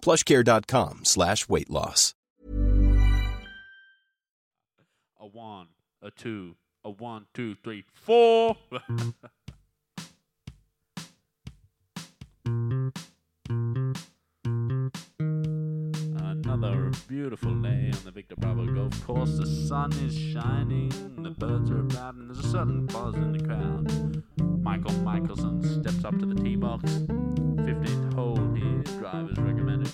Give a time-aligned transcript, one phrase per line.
[0.00, 2.14] plushcare.com slash weight loss.
[5.20, 5.68] A one,
[6.00, 8.56] a two, a one, two, three, four.
[16.20, 19.36] Another beautiful day on the Victor Bravo golf course.
[19.36, 20.90] The sun is shining,
[21.22, 24.47] the birds are about, and there's a certain buzz in the crowd.
[24.68, 26.84] Michael Michelson steps up to the tee box.
[26.84, 29.90] 15th hole here, drive is recommended.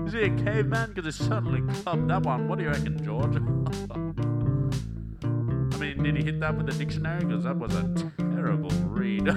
[0.06, 0.94] is he a caveman?
[0.94, 2.48] Because he certainly clubbed that one.
[2.48, 3.36] What do you reckon, George?
[5.74, 7.26] I mean, did he hit that with a dictionary?
[7.26, 7.82] Because that was a
[8.16, 9.28] terrible read.
[9.28, 9.34] oh.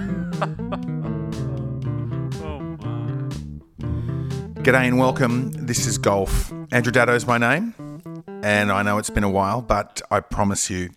[4.62, 5.52] G'day and welcome.
[5.52, 6.50] This is Golf.
[6.72, 7.74] Andrew Daddo is my name,
[8.42, 10.88] and I know it's been a while, but I promise you,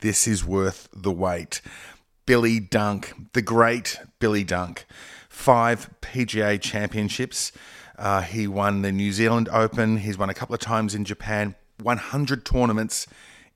[0.00, 1.60] this is worth the wait.
[2.26, 4.84] Billy Dunk, the great Billy Dunk,
[5.28, 7.52] five PGA championships.
[7.98, 9.98] Uh, he won the New Zealand Open.
[9.98, 11.54] He's won a couple of times in Japan.
[11.82, 13.06] 100 tournaments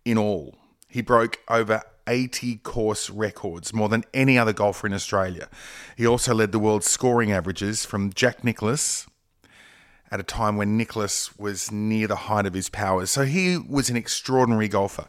[0.05, 0.57] in all.
[0.89, 5.49] He broke over 80 course records, more than any other golfer in Australia.
[5.97, 9.07] He also led the world's scoring averages from Jack Nicklaus
[10.11, 13.11] at a time when Nicklaus was near the height of his powers.
[13.11, 15.07] So he was an extraordinary golfer.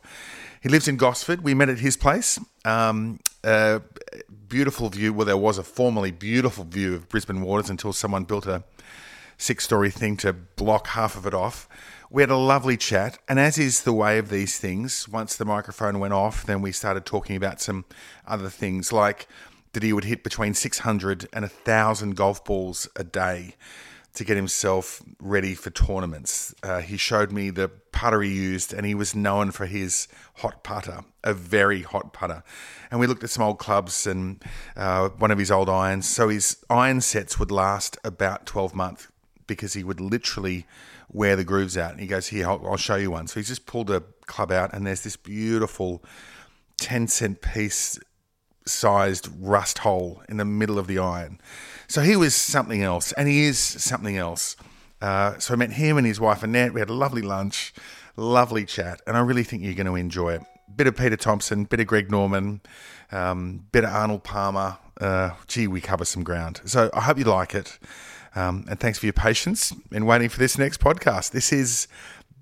[0.61, 1.41] He lives in Gosford.
[1.41, 2.39] We met at his place.
[2.63, 3.19] Um,
[4.47, 5.11] beautiful view.
[5.11, 8.63] Well, there was a formerly beautiful view of Brisbane waters until someone built a
[9.37, 11.67] six story thing to block half of it off.
[12.11, 15.45] We had a lovely chat, and as is the way of these things, once the
[15.45, 17.85] microphone went off, then we started talking about some
[18.27, 19.27] other things like
[19.73, 23.55] that he would hit between 600 and 1,000 golf balls a day
[24.13, 26.53] to get himself ready for tournaments.
[26.63, 30.07] Uh, he showed me the putter he used, and he was known for his
[30.37, 32.43] hot putter, a very hot putter.
[32.89, 34.43] And we looked at some old clubs and
[34.75, 36.09] uh, one of his old irons.
[36.09, 39.07] So his iron sets would last about 12 months
[39.47, 40.65] because he would literally
[41.09, 41.91] wear the grooves out.
[41.91, 43.27] And he goes, Here, I'll, I'll show you one.
[43.27, 46.03] So he's just pulled a club out, and there's this beautiful
[46.77, 47.99] 10 cent piece
[48.65, 51.39] sized rust hole in the middle of the iron.
[51.91, 54.55] So he was something else, and he is something else.
[55.01, 56.73] Uh, so I met him and his wife Annette.
[56.73, 57.73] We had a lovely lunch,
[58.15, 60.41] lovely chat, and I really think you're going to enjoy it.
[60.73, 62.61] Bit of Peter Thomson, bit of Greg Norman,
[63.11, 64.77] um, bit of Arnold Palmer.
[65.01, 66.61] Uh, gee, we cover some ground.
[66.63, 67.77] So I hope you like it,
[68.35, 71.31] um, and thanks for your patience in waiting for this next podcast.
[71.31, 71.89] This is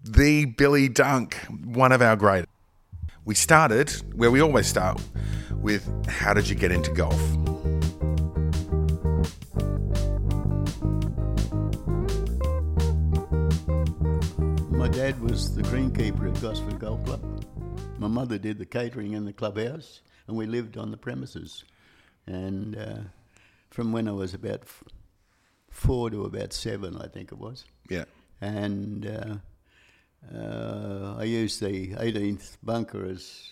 [0.04, 2.46] the Billy Dunk, one of our great.
[3.26, 5.02] We started where we always start
[5.56, 7.39] with how did you get into golf?
[14.80, 17.44] My dad was the greenkeeper at Gosford Golf Club.
[17.98, 21.66] My mother did the catering in the clubhouse, and we lived on the premises.
[22.26, 23.00] And uh,
[23.72, 24.86] from when I was about f-
[25.70, 27.66] four to about seven, I think it was.
[27.90, 28.06] Yeah.
[28.40, 29.36] And uh,
[30.34, 33.52] uh, I used the 18th bunker as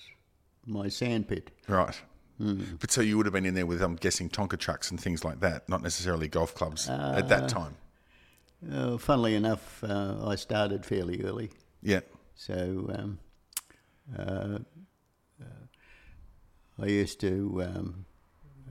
[0.66, 1.52] my sandpit.
[1.68, 2.02] Right.
[2.40, 5.26] But so you would have been in there with, I'm guessing, Tonka trucks and things
[5.26, 7.76] like that, not necessarily golf clubs at that time.
[8.72, 11.52] Uh, funnily enough, uh, I started fairly early.
[11.82, 12.02] Yeah.
[12.36, 13.20] So um,
[14.18, 14.60] uh,
[15.42, 18.06] uh, I used to, um,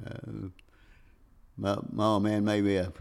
[0.05, 0.49] uh,
[1.57, 2.93] my, my old man made me a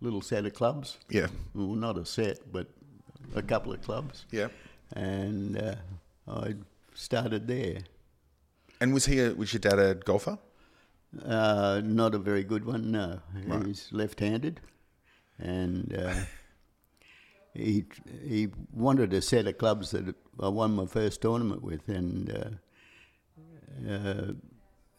[0.00, 0.98] little set of clubs.
[1.08, 1.28] Yeah.
[1.54, 2.66] Well, not a set, but
[3.34, 4.26] a couple of clubs.
[4.30, 4.48] Yeah.
[4.94, 5.76] And uh,
[6.28, 6.54] I
[6.94, 7.78] started there.
[8.80, 10.38] And was he, a, was your dad a golfer?
[11.24, 13.20] Uh, not a very good one, no.
[13.64, 14.60] He's left-handed,
[15.38, 16.14] and uh,
[17.54, 17.84] he
[18.26, 23.90] he wanted a set of clubs that I won my first tournament with, and uh,
[23.92, 24.32] uh,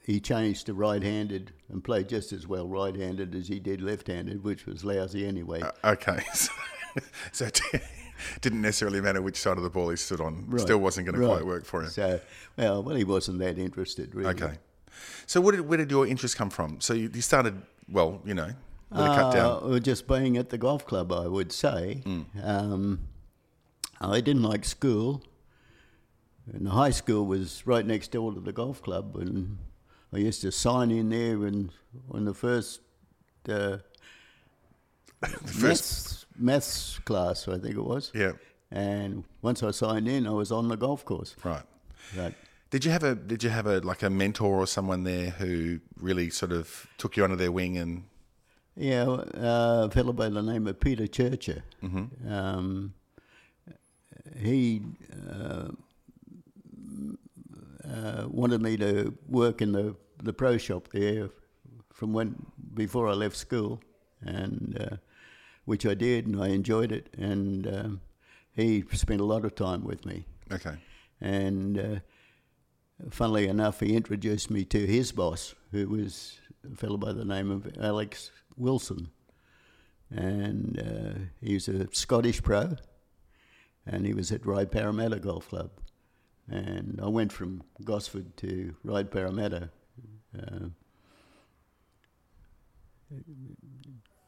[0.06, 4.66] he changed to right-handed and played just as well right-handed as he did left-handed, which
[4.66, 5.64] was lousy anyway.
[5.84, 6.24] Okay.
[7.34, 7.84] So, so it
[8.42, 10.46] didn't necessarily matter which side of the ball he stood on.
[10.48, 11.90] Right, Still wasn't going to quite work for him.
[11.90, 12.22] So,
[12.56, 14.30] well, well, he wasn't that interested, really.
[14.30, 14.54] Okay.
[15.26, 16.80] So where did, where did your interest come from?
[16.80, 18.52] So you, you started, well, you know,
[18.98, 19.74] cut down.
[19.74, 22.02] Uh, just being at the golf club, I would say.
[22.06, 22.26] Mm.
[22.44, 23.00] Um,
[24.02, 25.24] I didn't like school.
[26.52, 29.58] And the high school was right next door to the golf club, and
[30.14, 31.72] I used to sign in there and
[32.12, 32.82] on the first,
[33.50, 33.78] uh,
[35.60, 38.12] maths, maths class, I think it was.
[38.14, 38.34] Yeah.
[38.72, 41.36] And once I signed in, I was on the golf course.
[41.44, 41.64] Right.
[42.16, 42.34] But
[42.70, 45.80] Did you have a did you have a like a mentor or someone there who
[46.00, 48.04] really sort of took you under their wing and
[48.76, 51.64] Yeah, uh, a fellow by the name of Peter Churcher.
[52.28, 52.94] Um,
[54.38, 54.82] he
[55.32, 55.70] uh,
[57.90, 61.30] uh, wanted me to work in the, the pro shop there
[61.94, 62.36] from when
[62.74, 63.82] before I left school,
[64.22, 64.98] and uh,
[65.64, 67.08] which I did, and I enjoyed it.
[67.18, 68.02] And um,
[68.52, 70.26] he spent a lot of time with me.
[70.52, 70.76] okay.
[71.22, 71.96] And uh,
[73.10, 76.40] funnily enough, he introduced me to his boss, who was
[76.70, 79.10] a fellow by the name of Alex Wilson.
[80.10, 82.76] And uh, he's a Scottish pro,
[83.86, 85.72] and he was at Ryde Parramatta Golf Club.
[86.48, 89.70] And I went from Gosford to Ryde Parramatta
[90.38, 90.68] uh,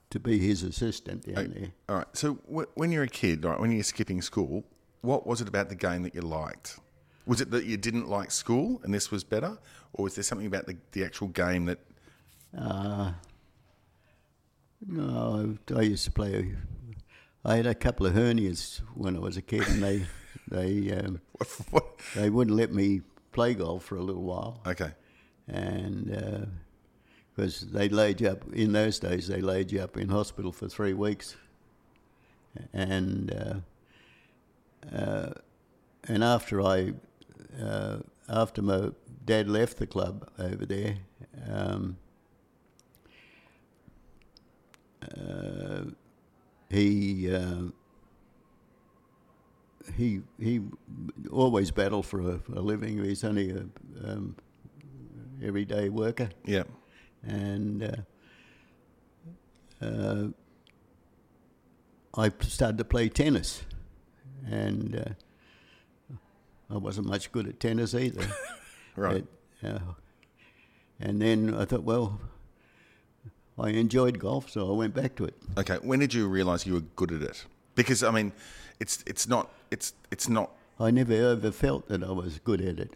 [0.10, 1.72] to be his assistant down there.
[1.90, 2.08] All right.
[2.14, 4.64] So wh- when you're a kid, right, when you're skipping school,
[5.02, 6.80] what was it about the game that you liked?
[7.28, 9.58] Was it that you didn't like school and this was better,
[9.94, 11.80] or was there something about the, the actual game that?
[12.58, 13.12] Uh,
[14.86, 16.56] no, I used to play.
[17.46, 20.06] I had a couple of hernias when I was a kid, and they
[20.50, 21.86] they um, What, what?
[22.16, 23.02] they wouldn't let me
[23.32, 24.92] play golf for a little while, Okay.
[25.48, 26.50] and
[27.36, 30.68] because they laid you up in those days, they laid you up in hospital for
[30.68, 31.36] three weeks,
[32.74, 33.32] and
[34.92, 35.34] uh, uh,
[36.08, 36.94] and after I
[37.62, 37.98] uh,
[38.30, 38.92] after my
[39.26, 40.98] dad left the club over there.
[41.50, 41.98] Um,
[46.70, 47.64] he uh,
[49.96, 50.62] he he
[51.32, 53.04] always battled for a, a living.
[53.04, 53.66] He's only a
[54.06, 54.36] um,
[55.44, 56.64] everyday worker, Yeah.
[57.24, 57.84] and
[59.82, 60.28] uh, uh,
[62.16, 63.64] I started to play tennis,
[64.50, 66.16] and uh,
[66.70, 68.28] I wasn't much good at tennis either.
[69.00, 69.24] Right.
[69.62, 69.80] But, uh,
[71.00, 72.20] and then I thought, well,
[73.60, 75.34] I enjoyed golf, so I went back to it.
[75.58, 75.78] Okay.
[75.82, 77.46] When did you realise you were good at it?
[77.76, 78.32] Because I mean,
[78.80, 80.52] it's it's not it's it's not.
[80.80, 82.92] I never ever felt that I was good at it.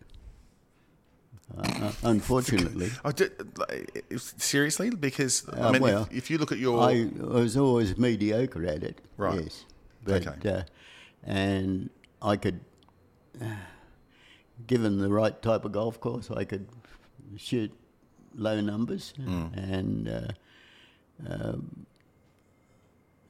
[1.57, 3.31] Uh, unfortunately, I did,
[4.17, 7.97] seriously, because I Uh, mean, well, if, if you look at your I was always
[7.97, 9.01] mediocre at it.
[9.17, 9.41] Right.
[9.43, 9.65] Yes,
[10.05, 10.49] but Okay.
[10.49, 10.63] uh,
[11.23, 11.89] and
[12.21, 12.61] I could,
[14.67, 16.67] given the right type of golf course, I could
[17.37, 17.71] shoot
[18.35, 19.47] low numbers, Hmm.
[19.53, 20.27] and uh,
[21.27, 21.85] um,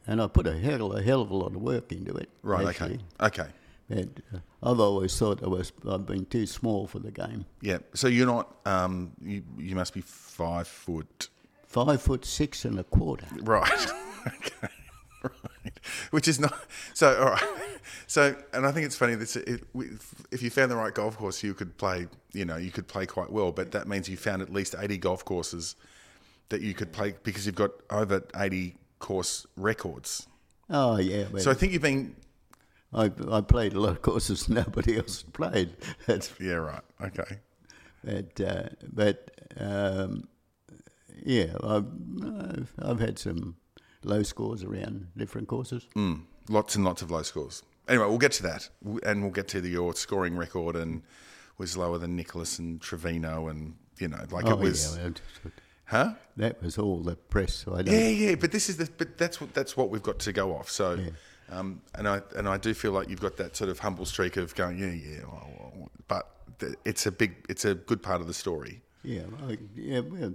[0.07, 2.29] and I put a hell a hell of a lot of work into it.
[2.41, 2.67] right.
[2.67, 2.99] actually.
[3.19, 3.43] Okay.
[3.43, 3.51] Okay.
[3.89, 7.45] But uh, I've always thought I was I've been too small for the game.
[7.61, 7.79] Yeah.
[7.93, 8.55] So you're not.
[8.65, 9.11] Um.
[9.21, 11.29] You you must be five foot.
[11.65, 13.25] Five foot six and a quarter.
[13.41, 13.69] Right.
[14.27, 14.67] okay.
[15.23, 15.79] Right.
[16.11, 16.53] Which is not
[16.93, 17.17] so.
[17.17, 17.43] All right.
[18.07, 19.63] So, and I think it's funny that it,
[20.31, 22.07] if you found the right golf course, you could play.
[22.33, 23.51] You know, you could play quite well.
[23.51, 25.75] But that means you found at least eighty golf courses
[26.51, 30.27] that you could play because you've got over eighty course records.
[30.69, 31.25] Oh yeah.
[31.37, 32.15] So I think you've been.
[32.93, 35.71] I I played a lot of courses nobody else played.
[36.05, 36.53] That's Yeah.
[36.53, 36.81] Right.
[37.01, 37.39] Okay.
[38.03, 40.27] but uh, but um,
[41.25, 41.85] yeah, I've,
[42.23, 43.55] I've I've had some
[44.03, 45.87] low scores around different courses.
[45.95, 47.63] Mm, lots and lots of low scores.
[47.87, 48.69] Anyway, we'll get to that,
[49.03, 51.01] and we'll get to the, your scoring record and
[51.57, 55.09] was lower than Nicklaus and Trevino, and you know, like oh it was, yeah,
[55.91, 56.13] huh?
[56.37, 57.65] that was all the press.
[57.67, 57.81] I.
[57.81, 60.55] Yeah, yeah, but this is the, but that's what that's what we've got to go
[60.55, 60.69] off.
[60.69, 60.97] So,
[61.51, 64.37] um, and I and I do feel like you've got that sort of humble streak
[64.37, 66.25] of going, yeah, yeah, well, but
[66.59, 68.81] th- it's a big, it's a good part of the story.
[69.03, 69.99] Yeah, I, yeah.
[69.99, 70.33] Well,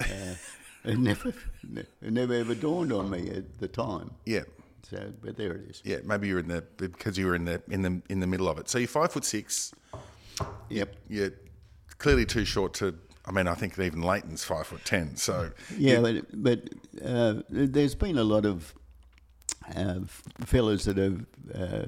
[0.00, 0.34] uh,
[0.84, 1.32] it never
[1.74, 4.10] it never ever dawned on me at the time.
[4.24, 4.42] Yeah,
[4.82, 5.82] So, but there it is.
[5.84, 5.98] yeah.
[6.04, 8.58] Maybe you're in the because you were in the in the in the middle of
[8.58, 8.68] it.
[8.68, 9.72] So you're five foot six.
[10.68, 10.94] Yep.
[11.08, 11.32] You're
[11.98, 12.94] clearly too short to.
[13.26, 15.16] I mean, I think even Leighton's five foot ten.
[15.16, 16.60] So Yeah, but but
[17.04, 18.72] uh, there's been a lot of
[19.74, 20.00] uh,
[20.44, 21.18] fellas that are
[21.54, 21.86] uh,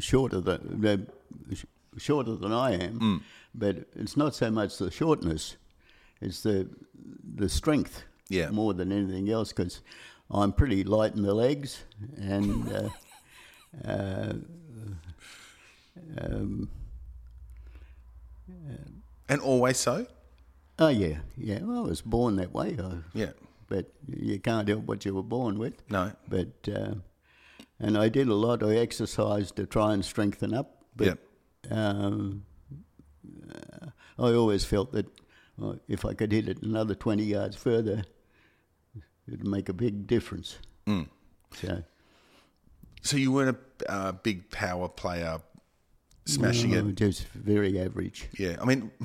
[0.00, 1.06] shorter than
[1.54, 1.64] sh-
[1.98, 3.20] shorter than I am, Mm.
[3.54, 5.56] but it's not so much the shortness;
[6.20, 6.68] it's the
[7.36, 8.50] the strength Yeah.
[8.50, 9.52] more than anything else.
[9.52, 9.82] Because
[10.30, 11.84] I'm pretty light in the legs,
[12.16, 12.88] and uh,
[13.84, 14.32] uh,
[16.20, 16.68] um,
[19.28, 20.06] And always so?
[20.78, 21.60] Oh yeah, yeah.
[21.62, 22.76] Well, I was born that way.
[22.82, 23.32] I, Yeah.
[23.68, 25.74] but you can't help what you were born with.
[25.90, 26.12] No.
[26.28, 26.94] But uh,
[27.80, 30.84] and I did a lot of exercise to try and strengthen up.
[30.96, 31.18] But
[31.70, 31.92] Yeah.
[31.92, 32.44] um,
[33.54, 33.86] uh,
[34.18, 35.06] I always felt that
[35.62, 38.04] uh, if I could hit it another twenty yards further,
[39.26, 40.58] it'd make a big difference.
[40.86, 41.08] Mm.
[41.54, 41.82] So
[43.02, 43.56] So you weren't
[43.88, 45.40] a uh, big power player
[46.26, 46.94] smashing no, it?
[46.96, 48.28] just very average.
[48.38, 48.56] Yeah.
[48.60, 48.90] I mean,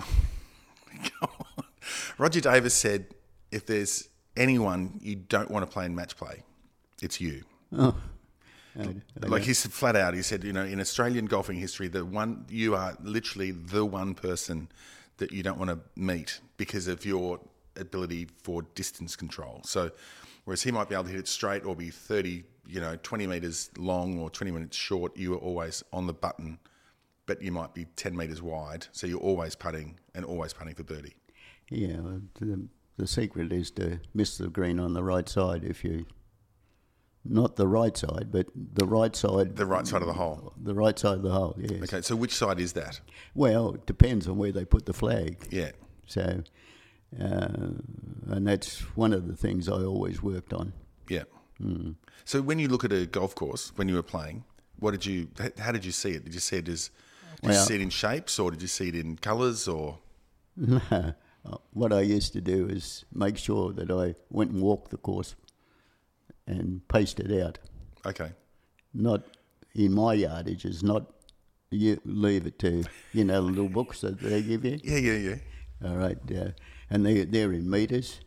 [2.17, 3.07] Rodger Davis said
[3.51, 6.43] if there's anyone you don't want to play in match play,
[7.01, 7.43] it's you.
[7.75, 7.95] Oh,
[9.27, 12.45] Like he said flat out, he said, you know, in Australian golfing history, the one
[12.49, 14.69] you are literally the one person
[15.17, 17.39] that you don't want to meet because of your
[17.75, 19.61] ability for distance control.
[19.63, 19.91] So,
[20.45, 23.27] whereas he might be able to hit it straight or be thirty, you know, twenty
[23.27, 26.57] meters long or twenty minutes short, you are always on the button,
[27.25, 30.83] but you might be ten meters wide, so you're always putting and always putting for
[30.83, 31.15] birdie.
[31.69, 31.97] Yeah.
[32.39, 32.67] The,
[32.97, 36.05] the secret is to miss the green on the right side if you.
[37.25, 39.55] Not the right side, but the right side.
[39.55, 40.51] The right side of the hole.
[40.61, 41.81] The right side of the hole, yes.
[41.83, 42.99] Okay, so which side is that?
[43.33, 45.37] Well, it depends on where they put the flag.
[45.49, 45.71] Yeah.
[46.05, 46.43] So,
[47.17, 47.47] uh,
[48.27, 50.73] and that's one of the things I always worked on.
[51.09, 51.23] Yeah.
[52.25, 54.43] So when you look at a golf course when you were playing,
[54.79, 55.29] what did you?
[55.59, 56.25] How did you see it?
[56.25, 56.89] Did you see it as?
[57.41, 59.99] Did you Well- see it in shapes, or did you see it in colours, or?
[61.71, 65.35] what I used to do is make sure that I went and walked the course
[66.47, 67.59] and paced it out.
[68.05, 68.31] Okay.
[68.93, 69.23] Not
[69.73, 71.11] in my yardages, not
[71.71, 72.83] you leave it to,
[73.13, 74.79] you know, the little books that they give you.
[74.83, 75.35] Yeah, yeah, yeah.
[75.89, 76.17] All right.
[76.31, 76.51] Uh,
[76.89, 78.19] and they, they're in metres.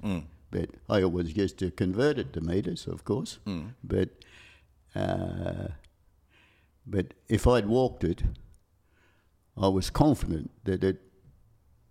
[0.51, 3.39] But I always used to convert it to metres, of course.
[3.85, 4.11] But,
[4.95, 5.69] uh,
[6.87, 8.23] but if I'd walked it,
[9.57, 11.01] I was confident that it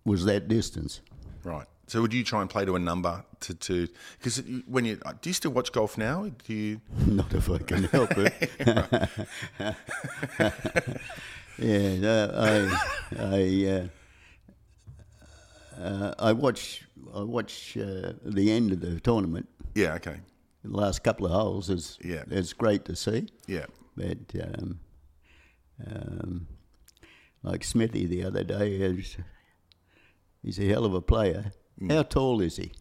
[0.04, 1.00] was that distance.
[1.46, 1.66] Right.
[1.86, 3.86] So would you try and play to a number to to
[4.18, 6.28] because when you do you still watch golf now?
[6.44, 6.80] Do you?
[7.06, 8.50] Not if I can help it.
[11.58, 12.88] yeah, no, I,
[13.18, 13.88] I,
[15.78, 16.82] uh, uh, I watch,
[17.14, 19.48] I watch uh, the end of the tournament.
[19.74, 19.94] Yeah.
[19.94, 20.16] Okay.
[20.64, 22.24] The last couple of holes is, Yeah.
[22.30, 23.28] it's great to see.
[23.46, 23.66] Yeah.
[23.96, 24.80] But um,
[25.86, 26.46] um,
[27.42, 29.16] like Smithy the other day, is,
[30.46, 31.52] he's a hell of a player.
[31.90, 32.72] How tall is he?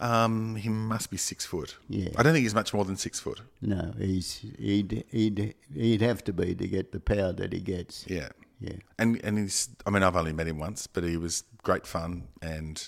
[0.00, 1.76] Um, he must be six foot.
[1.88, 2.10] Yeah.
[2.18, 3.40] I don't think he's much more than six foot.
[3.62, 8.04] No, he's he'd he'd he'd have to be to get the power that he gets.
[8.08, 8.30] Yeah.
[8.60, 8.76] Yeah.
[8.98, 9.68] And and he's.
[9.86, 12.86] I mean, I've only met him once, but he was great fun and,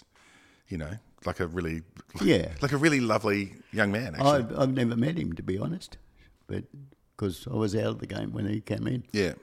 [0.68, 1.82] you know, like a really.
[2.20, 2.49] Yeah.
[2.61, 4.14] Like a really lovely young man.
[4.16, 4.30] Actually.
[4.30, 5.99] I've I've never met him to be honest,
[6.49, 6.64] but
[7.16, 9.04] because I was out of the game when he came in.
[9.12, 9.34] Yeah.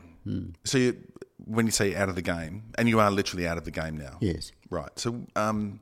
[0.65, 0.97] So you,
[1.45, 3.97] when you say out of the game, and you are literally out of the game
[3.97, 4.17] now.
[4.21, 4.51] Yes.
[4.69, 4.91] Right.
[4.97, 5.81] So, um,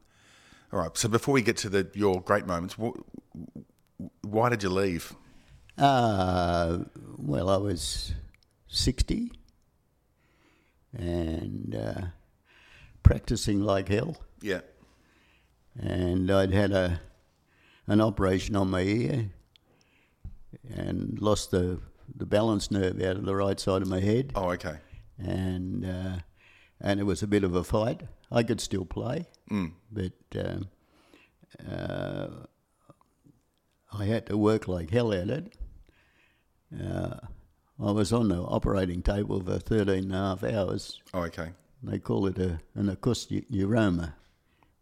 [0.74, 0.96] all right.
[0.98, 2.98] So before we get to the your great moments, wh-
[4.26, 5.14] why did you leave?
[5.78, 6.80] Uh,
[7.18, 8.14] well, I was
[8.68, 9.32] sixty,
[10.98, 12.02] and uh,
[13.04, 14.62] practicing like hell, Yeah.
[15.80, 17.02] and I'd had a
[17.88, 19.30] an operation on my ear,
[20.76, 21.80] and lost the
[22.16, 24.32] the balance nerve out of the right side of my head.
[24.36, 24.78] Oh, okay.
[25.20, 26.20] And uh,
[26.82, 28.02] and it was a bit of a fight.
[28.32, 29.28] I could still play,
[29.92, 30.68] but um,
[31.70, 32.28] uh,
[33.92, 35.54] I had to work like hell at it.
[36.80, 37.18] Uh,
[37.82, 41.02] I was on the operating table for 13 and a half hours.
[41.14, 41.52] Oh, okay.
[41.82, 44.14] They call it a, an acoustic neuroma.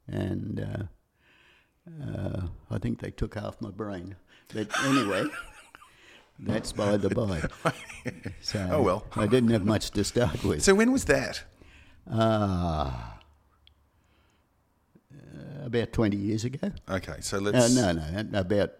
[0.08, 4.16] And uh, uh, I think they took half my brain.
[4.54, 5.26] But anyway,
[6.40, 7.44] that's by the by.
[8.42, 9.06] So Oh, well.
[9.16, 10.64] I didn't have much to start with.
[10.64, 11.44] So when was that?
[12.10, 13.20] Ah,
[15.14, 16.72] uh, about 20 years ago.
[16.90, 17.18] Okay.
[17.22, 17.76] So Uh, let's.
[17.76, 18.72] no, no, about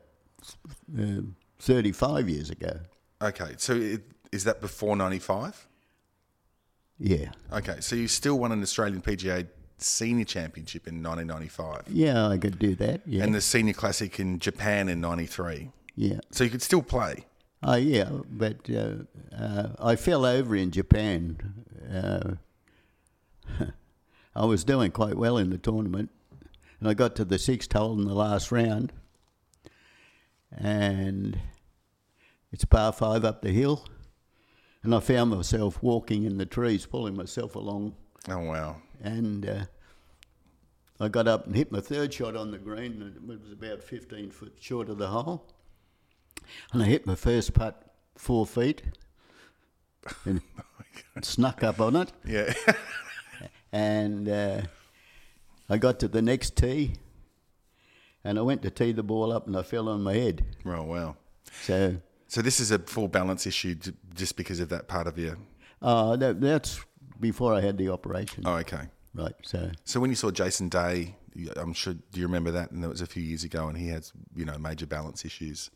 [0.98, 1.22] uh,
[1.60, 2.80] 35 years ago.
[3.22, 3.56] Okay.
[3.58, 5.68] So it, is that before ninety five?
[7.00, 7.32] Yeah.
[7.52, 7.78] Okay.
[7.80, 9.48] So you still won an Australian PGA
[9.78, 13.02] Senior Championship in nineteen ninety five, Yeah, I could do that.
[13.06, 13.24] Yeah.
[13.24, 15.72] and the Senior Classic in Japan in ninety three.
[15.96, 16.20] yeah.
[16.32, 17.26] So you could still play.
[17.64, 18.96] Oh, yeah, but uh,
[19.36, 21.38] uh, I fell over in Japan.
[21.92, 22.36] Uh,
[24.36, 26.12] I was doing quite well in the tournament,
[26.80, 28.94] and I got to the sixth hole in the last round,
[30.56, 31.40] and
[32.52, 33.86] it's par five up the hill,
[34.84, 37.96] and I found myself walking in the trees, pulling myself along,
[38.30, 38.78] Oh wow.
[39.02, 39.66] and uh,
[41.00, 43.82] I got up and hit my third shot on the green, and it was about
[43.84, 45.48] 15 foot short of the hole.
[46.74, 47.82] And I hit my first putt
[48.18, 48.82] four feet,
[50.26, 50.42] and
[51.22, 52.12] snuck up on it.
[52.26, 52.54] Yeah.
[53.72, 54.62] and uh,
[55.70, 56.94] I got to the next tee,
[58.24, 60.46] and I went to tee the ball up, and I fell on my head.
[60.66, 61.16] oh wow.
[61.64, 63.76] So, So this is a full balance issue
[64.14, 65.38] just because of that part of your.
[65.82, 66.80] uh, that, that's
[67.20, 68.88] before I had the operation, Oh, okay.
[69.16, 69.34] right?
[69.44, 71.16] So, So when you saw Jason Day,
[71.56, 71.94] I'm sure.
[71.94, 72.72] Do you remember that?
[72.72, 75.70] And that was a few years ago, and he has you know major balance issues.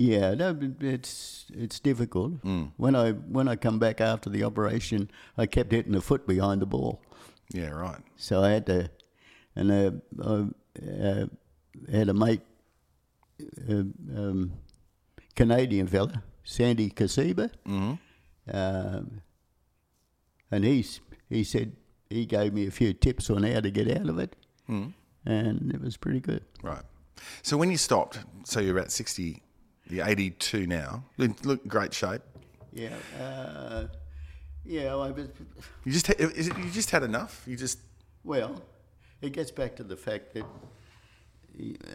[0.00, 2.32] Yeah, no, it's it's difficult.
[2.76, 6.62] When I when I come back after the operation, I kept hitting the foot behind
[6.62, 7.00] the ball,
[7.52, 7.68] Yeah.
[7.70, 8.00] Right.
[8.16, 8.90] so I had to,
[9.54, 9.90] and uh,
[10.24, 10.34] I
[10.88, 11.26] uh,
[11.92, 12.40] had a mate,
[13.68, 13.84] uh,
[14.16, 14.52] um,
[15.36, 17.50] Canadian fella, Sandy Kasiba.
[17.66, 17.94] Mm-hmm.
[18.52, 19.20] Um,
[20.50, 21.72] and he's he said
[22.08, 24.34] he gave me a few tips on how to get out of it,
[25.26, 26.42] and it was pretty good.
[26.62, 26.82] Right.
[27.42, 29.42] So when you stopped, so you're about 60,
[29.92, 31.04] you're 82 now.
[31.16, 32.22] You look great shape.
[32.72, 33.86] Yeah, uh,
[34.64, 34.94] yeah.
[34.94, 35.28] I was,
[35.84, 37.42] You just ha- is it, you just had enough.
[37.46, 37.78] You just
[38.24, 38.62] well,
[39.20, 40.44] it gets back to the fact that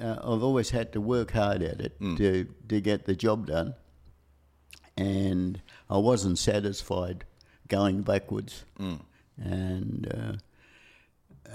[0.01, 3.73] uh, I've always had to work hard at it to to get the job done,
[4.97, 7.25] and I wasn't satisfied
[7.67, 8.65] going backwards,
[9.37, 10.07] and.
[10.13, 10.33] Uh,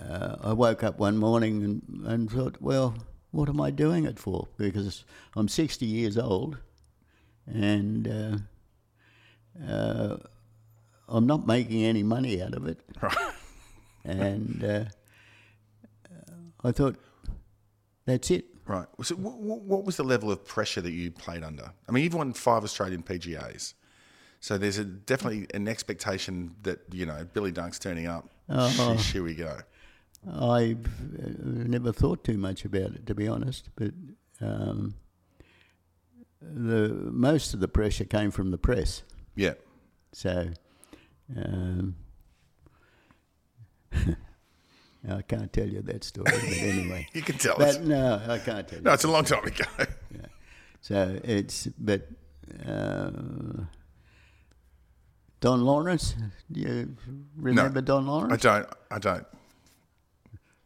[0.09, 2.95] uh, I woke up one morning and, and thought, well,
[3.31, 4.49] what am I doing it for?
[4.57, 5.05] Because
[5.37, 6.59] I'm 60 years old
[7.47, 10.17] and uh, uh,
[11.09, 12.81] I'm not making any money out of it.
[14.05, 14.85] and uh,
[16.63, 16.97] I thought,
[18.07, 18.47] that's it.
[18.67, 18.87] right.
[19.03, 21.73] So what, what was the level of pressure that you played under?
[21.89, 23.75] I mean, you've won five Australian PGAs,
[24.41, 28.29] so there's a, definitely an expectation that you know Billy Dunk's turning up.
[28.97, 29.59] Sheesh, here we go.
[30.29, 33.71] I've uh, never thought too much about it, to be honest.
[33.75, 33.93] But
[34.41, 34.95] um,
[36.41, 39.03] the most of the pressure came from the press.
[39.35, 39.55] Yeah.
[40.13, 40.49] So,
[41.37, 41.97] um,
[45.09, 47.07] I can't tell you that story, but anyway.
[47.15, 47.79] You can tell us.
[47.79, 48.85] No, I can't tell you.
[48.85, 49.65] No, it's a long time ago.
[49.79, 50.27] yeah.
[50.83, 52.09] So it's but
[52.67, 53.11] uh,
[55.41, 56.15] Don Lawrence.
[56.53, 56.97] Do you
[57.37, 58.33] remember Don Lawrence?
[58.33, 58.69] I don't.
[58.91, 59.27] I don't.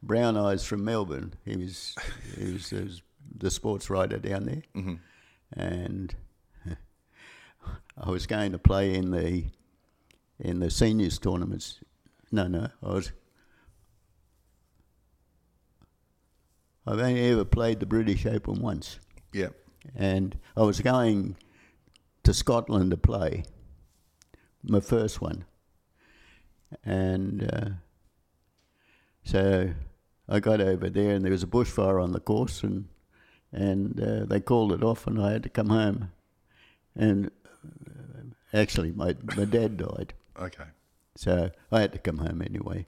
[0.07, 1.35] Brown Eyes from Melbourne.
[1.45, 1.95] He was
[2.39, 3.03] he was, he was
[3.37, 4.95] the sports writer down there, Mm-hmm.
[5.61, 6.15] and
[7.97, 9.45] I was going to play in the
[10.39, 11.81] in the seniors tournaments.
[12.31, 13.13] No, no, I was.
[16.87, 18.99] I've only ever played the British Open once,
[19.33, 19.49] Yeah.
[19.95, 21.37] and I was going
[22.25, 23.45] to Scotland to play
[24.63, 25.45] my first one,
[26.85, 27.69] and uh,
[29.25, 29.71] so
[30.29, 32.87] I got over there, and there was a bushfire on the course, and
[33.53, 36.11] and uh, they called it off, and I had to come home,
[36.97, 37.31] and
[37.65, 40.65] uh, actually my my dad died, Okay.
[41.17, 42.87] so I had to come home anyway.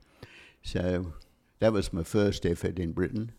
[0.62, 1.12] So
[1.60, 3.32] that was my first effort in Britain.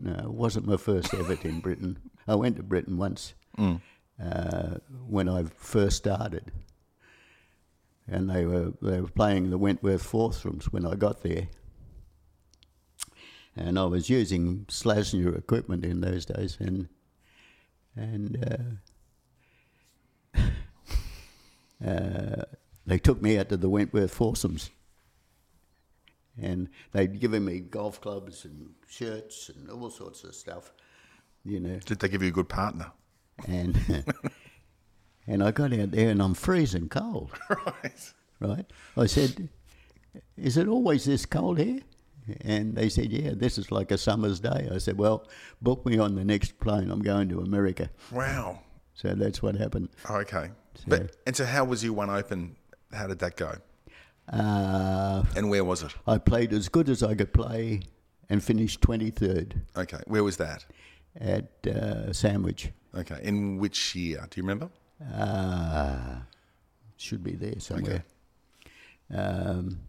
[0.00, 1.98] No, it wasn't my first effort in Britain.
[2.28, 4.76] I went to Britain once uh,
[5.08, 6.52] when I first started,
[8.06, 11.48] and they were they were playing the Wentworth Foursomes when I got there,
[13.58, 16.88] and I was using Slazenger equipment in those days, and
[17.96, 18.78] and
[20.34, 20.40] uh,
[21.86, 22.44] uh,
[22.86, 24.70] they took me out to the Wentworth Foursomes.
[26.40, 30.72] And they'd given me golf clubs and shirts and all sorts of stuff,
[31.44, 31.80] you know.
[31.84, 32.92] Did they give you a good partner?
[33.48, 33.76] And
[35.26, 38.12] and I got out there and I'm freezing cold, right.
[38.38, 38.66] right?
[38.96, 39.48] I said,
[40.36, 41.80] "Is it always this cold here?"
[42.42, 45.26] And they said, "Yeah, this is like a summer's day." I said, "Well,
[45.62, 46.90] book me on the next plane.
[46.90, 48.60] I'm going to America." Wow.
[48.94, 49.88] So that's what happened.
[50.10, 50.50] Okay.
[50.86, 52.56] But and so how was your one open?
[52.92, 53.54] How did that go?
[54.32, 55.94] Uh, And where was it?
[56.06, 57.80] I played as good as I could play
[58.28, 60.00] and finished 23rd Okay.
[60.06, 60.66] Where was that?
[61.20, 62.70] at uh, Sandwich.
[62.94, 63.18] Okay.
[63.22, 64.26] In which year?
[64.30, 64.68] Do you remember?
[65.14, 66.20] Uh,
[66.96, 68.04] should be there somewhere.
[69.12, 69.80] Um,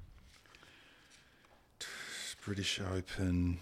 [2.49, 3.59] British Open.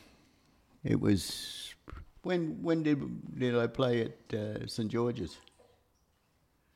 [0.86, 1.76] it was
[2.22, 5.36] when when did did I play at uh, St George's?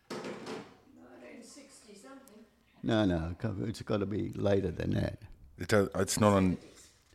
[0.10, 2.43] 1960 something.
[2.84, 3.34] No, no,
[3.65, 5.19] it's got to be later than that.
[5.58, 6.58] It does, it's not on.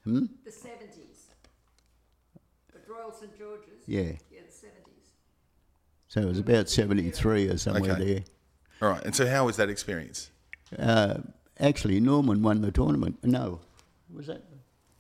[0.05, 0.25] Hmm?
[0.47, 1.29] The 70s.
[2.75, 3.87] At Royal St George's.
[3.87, 4.13] Yeah.
[4.31, 5.13] Yeah, the 70s.
[6.09, 8.25] So it was about 73 or somewhere Okay.
[8.81, 9.05] All right.
[9.05, 10.31] And so, how was that experience?
[10.79, 11.19] Uh,
[11.61, 13.19] actually, Norman won the tournament.
[13.23, 13.61] No.
[14.11, 14.41] Was that?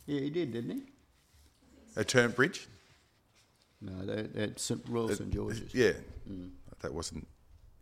[0.06, 0.82] Yeah, he did, didn't he?
[1.96, 2.66] A At Turnbridge?
[3.80, 4.82] No, that, that's St.
[4.88, 5.30] Royal St.
[5.32, 5.74] George's.
[5.74, 5.92] Yeah.
[6.80, 7.26] That wasn't.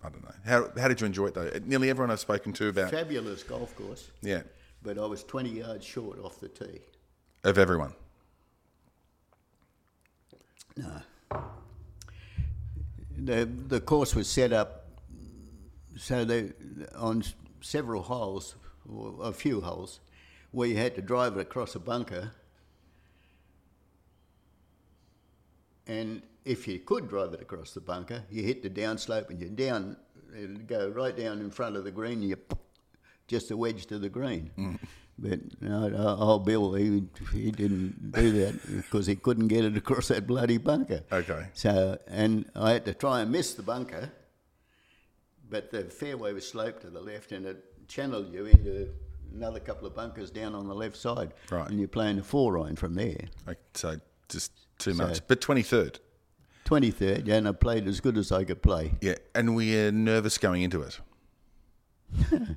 [0.03, 0.35] I don't know.
[0.45, 1.47] How, how did you enjoy it though?
[1.49, 2.91] Uh, nearly everyone I've spoken to about.
[2.91, 4.43] Fabulous golf course, Yeah.
[4.83, 6.81] but I was 20 yards short off the tee.
[7.43, 7.93] Of everyone.
[10.77, 11.01] No,
[13.17, 14.87] the the course was set up
[15.97, 16.53] so they
[16.97, 17.23] on
[17.61, 18.57] several holes,
[18.93, 20.01] or a few holes,
[20.55, 22.31] where you had to drive it across a bunker.
[25.87, 29.51] And if you could drive it across the bunker, you hit the downslope and you're
[29.51, 29.97] down,
[30.33, 32.37] it'd go right down in front of the green, and you
[33.27, 34.51] just a wedge to the green.
[34.55, 34.75] Hmm.
[35.19, 40.09] But no, old Bill, he, he didn't do that because he couldn't get it across
[40.09, 41.03] that bloody bunker.
[41.13, 41.47] Okay.
[41.53, 44.11] So, and I had to try and miss the bunker,
[45.49, 48.89] but the fairway was sloped to the left and it channeled you into
[49.35, 51.33] another couple of bunkers down on the left side.
[51.51, 51.69] Right.
[51.69, 53.19] And you're playing a four iron from there.
[53.75, 53.97] So
[54.29, 55.21] just too So- much.
[55.27, 55.99] But 23rd.
[56.65, 58.95] 23rd, yeah, and I played as good as I could play.
[59.03, 59.17] Yeah.
[59.35, 60.99] And we're nervous going into it.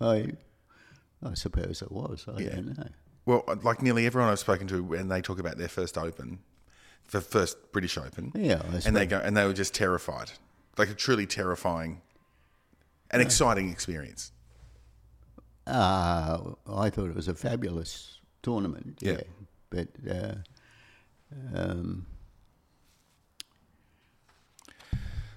[0.00, 0.32] I,
[1.22, 2.24] I suppose I was.
[2.26, 2.54] I Yeah.
[2.56, 2.88] don't know.
[3.26, 6.40] Well, like nearly everyone I've spoken to, when they talk about their first Open,
[7.10, 10.32] the first British Open, Yeah, I and they go and they were just terrified,
[10.76, 12.02] like a truly terrifying,
[13.10, 14.32] and exciting experience.
[15.66, 18.98] Uh, I thought it was a fabulous tournament.
[19.00, 19.12] Yeah.
[19.12, 19.22] Yeah.
[19.70, 20.34] But uh,
[21.54, 22.06] um,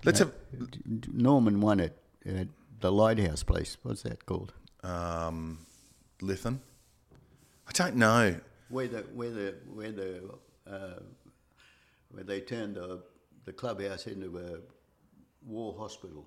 [0.04, 2.48] Let's have D- D- Norman won it at
[2.80, 3.78] the Lighthouse place.
[3.84, 4.54] What's that called?
[4.84, 5.60] um.
[7.68, 8.40] I don't know.
[8.70, 10.30] Where the where the where the
[10.70, 11.00] uh,
[12.10, 13.02] where they turned the
[13.46, 14.60] the clubhouse into a
[15.46, 16.26] war hospital.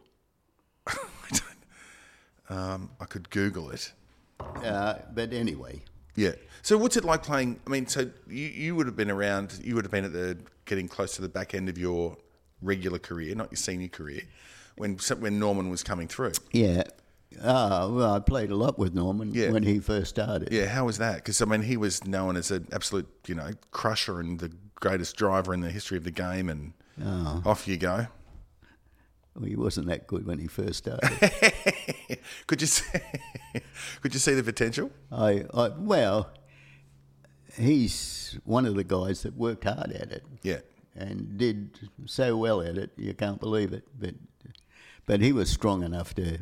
[2.50, 2.54] I.
[2.54, 3.92] Um, I could Google it.
[4.40, 5.82] Uh, but anyway,
[6.16, 6.32] Yeah.
[6.62, 7.60] So what's it like playing?
[7.66, 9.58] I mean, so you, you would have been around.
[9.62, 12.16] You would have been at the getting close to the back end of your
[12.62, 14.22] regular career, not your senior career,
[14.76, 16.32] when when Norman was coming through.
[16.52, 16.82] yeah.
[17.40, 19.50] Uh, well, I played a lot with Norman Yeah.
[19.52, 20.48] when he first started.
[20.50, 21.16] Yeah, how was that?
[21.16, 25.16] Because I mean, he was known as an absolute, you know, crusher and the greatest
[25.16, 26.72] driver in the history of the game, and
[27.46, 28.08] off you go.
[29.36, 31.10] Well, he wasn't that good when he first started.
[32.46, 32.98] Could you see,
[34.02, 34.90] could you see the potential?
[35.10, 36.30] I, I well,
[37.56, 40.24] he's one of the guys that worked hard at it.
[40.42, 40.60] Yeah,
[40.94, 43.84] and did so well at it, you can't believe it.
[43.98, 44.14] But
[45.06, 46.38] but he was strong enough to.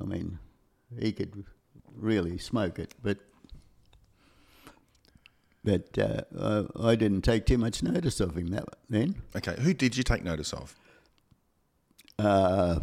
[0.00, 0.38] I mean,
[0.98, 1.44] he could
[1.94, 2.94] really smoke it.
[3.02, 3.18] But
[5.64, 9.22] but uh, I, didn't take too much notice of him that then.
[9.34, 10.76] Okay, who did you take notice of?
[12.18, 12.80] Uh,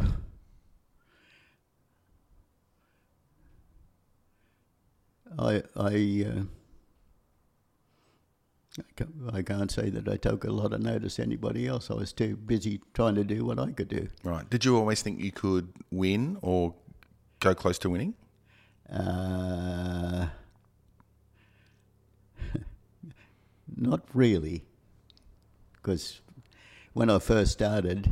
[5.38, 6.26] I I.
[6.28, 6.42] Uh,
[8.78, 11.90] I ca- I can't say that I took a lot of notice of anybody else.
[11.90, 14.08] I was too busy trying to do what I could do.
[14.24, 14.48] Right.
[14.48, 16.74] Did you always think you could win or
[17.40, 18.14] go close to winning?
[18.90, 20.28] Uh,
[23.76, 24.64] not really,
[25.74, 26.20] because
[26.92, 28.10] when I first started,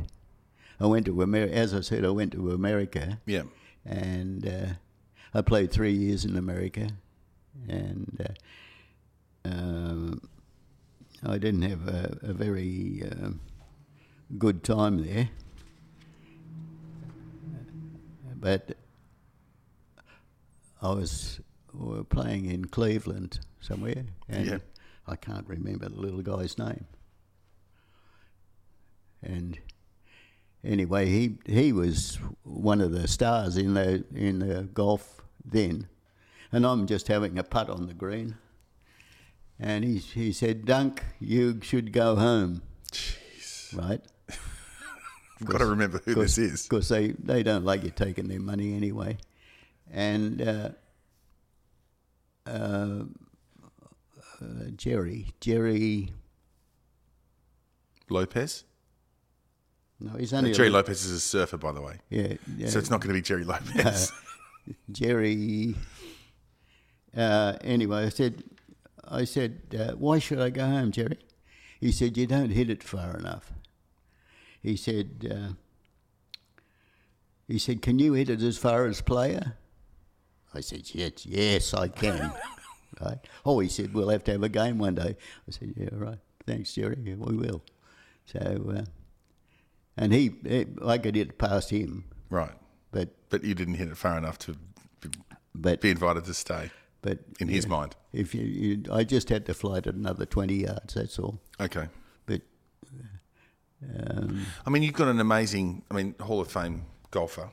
[0.79, 1.55] I went to America.
[1.55, 3.43] As I said, I went to America, Yeah.
[3.85, 4.67] and uh,
[5.35, 6.89] I played three years in America,
[7.69, 8.27] and
[9.45, 10.21] uh, um,
[11.25, 13.41] I didn't have a, a very um
[14.39, 15.29] good time there.
[18.37, 18.77] But
[20.81, 21.41] I was
[21.75, 24.61] we were playing in Cleveland somewhere, and.
[25.11, 26.87] I can't remember the little guy's name.
[29.23, 29.59] And
[30.65, 35.89] anyway, he he was one of the stars in the in the golf then,
[36.53, 38.37] and I'm just having a putt on the green,
[39.59, 43.77] and he he said, "Dunk, you should go home." Jeez.
[43.77, 44.01] Right.
[45.41, 46.65] I've got to remember who this is.
[46.65, 49.17] Because they, they don't like you taking their money anyway.
[49.91, 50.69] And uh,
[52.47, 53.05] uh,
[54.41, 54.45] uh,
[54.77, 56.13] Jerry, Jerry,
[58.11, 58.65] Lopez?
[59.99, 61.97] no, he's only a Jerry little- Lopez is a surfer, by the way.
[62.11, 62.69] Yeah, yeah.
[62.69, 64.13] So it's not going to be Jerry Lopez.
[64.93, 65.75] Jerry.
[67.17, 68.45] Uh, anyway, I said,
[69.09, 71.19] I said, uh, why should I go home, Jerry?
[71.81, 73.53] He said, you don't hit it far enough.
[74.63, 75.53] He said, uh,
[77.49, 79.55] he said, can you hit it as far as player?
[80.55, 82.33] I said, yes, yes, I can.
[83.01, 83.19] right?
[83.45, 85.17] Oh, he said, we'll have to have a game one day.
[85.49, 86.19] I said, yeah, right.
[86.47, 86.97] Thanks, Jerry.
[87.03, 87.63] Yeah, we will.
[88.27, 88.85] So, uh,
[89.97, 92.53] and he, he I could hit past him, Right.
[92.93, 94.55] but But you didn't hit it far enough to
[95.01, 95.11] be-
[95.55, 96.71] but be invited to stay
[97.03, 97.97] but in his mind.
[98.13, 100.95] if you, you, I just had to float it another twenty yards.
[100.95, 101.41] That's all.
[101.61, 101.89] Okay.
[102.27, 102.43] But
[103.83, 107.51] um, I mean, you've got an amazing, I mean, Hall of Fame golfer,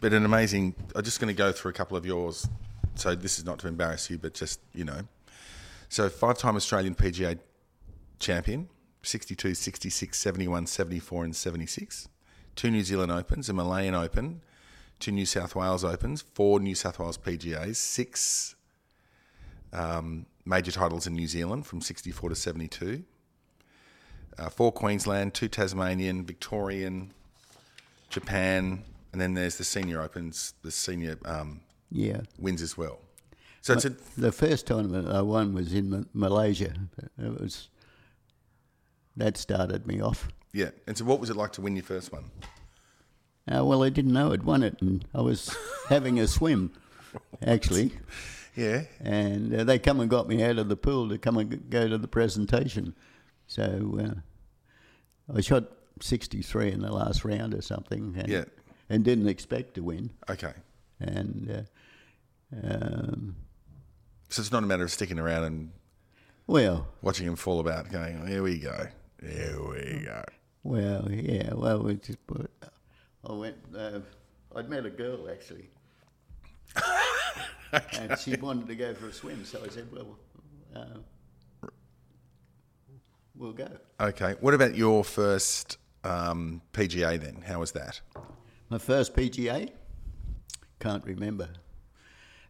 [0.00, 0.74] but an amazing.
[0.94, 2.48] I'm just going to go through a couple of yours.
[2.94, 5.02] So this is not to embarrass you, but just you know.
[5.88, 7.38] So five-time Australian PGA
[8.18, 8.68] champion,
[9.02, 12.08] 62, 66, 71, 74, and 76.
[12.54, 14.42] Two New Zealand Opens, a Malayan Open,
[14.98, 18.54] two New South Wales Opens, four New South Wales PGAs, six
[19.72, 23.04] um, major titles in New Zealand from 64 to 72
[24.40, 27.12] uh, four Queensland, two Tasmanian, Victorian,
[28.08, 33.00] Japan, and then there's the senior opens, the senior um, yeah, wins as well.
[33.60, 36.72] So it's a, the first tournament I won was in Ma- Malaysia.
[37.18, 37.68] It was
[39.16, 40.28] that started me off.
[40.52, 40.70] yeah.
[40.86, 42.30] And so, what was it like to win your first one?
[43.52, 45.54] Uh, well, I didn't know I'd won it, and I was
[45.88, 46.72] having a swim,
[47.46, 47.92] actually.
[48.56, 51.70] Yeah, and uh, they come and got me out of the pool to come and
[51.70, 52.94] go to the presentation.
[53.46, 55.64] So uh, I shot
[56.00, 58.44] 63 in the last round or something, and, Yeah.
[58.88, 60.10] and didn't expect to win.
[60.28, 60.52] okay.
[60.98, 61.66] And
[62.52, 63.36] uh, um,
[64.28, 65.70] So it's not a matter of sticking around and
[66.46, 68.88] well, watching him fall about, going, "Here we go,
[69.22, 70.24] here we go."
[70.64, 72.50] well, yeah, well, we just put,
[73.24, 73.56] I went.
[73.76, 74.00] Uh,
[74.56, 75.70] I'd met a girl actually,
[77.72, 79.44] and she wanted to go for a swim.
[79.44, 80.18] So I said, "Well,
[80.74, 81.68] uh,
[83.34, 83.68] we'll go."
[84.00, 84.34] Okay.
[84.40, 87.42] What about your first um, PGA then?
[87.46, 88.00] How was that?
[88.68, 89.70] My first PGA?
[90.78, 91.48] Can't remember.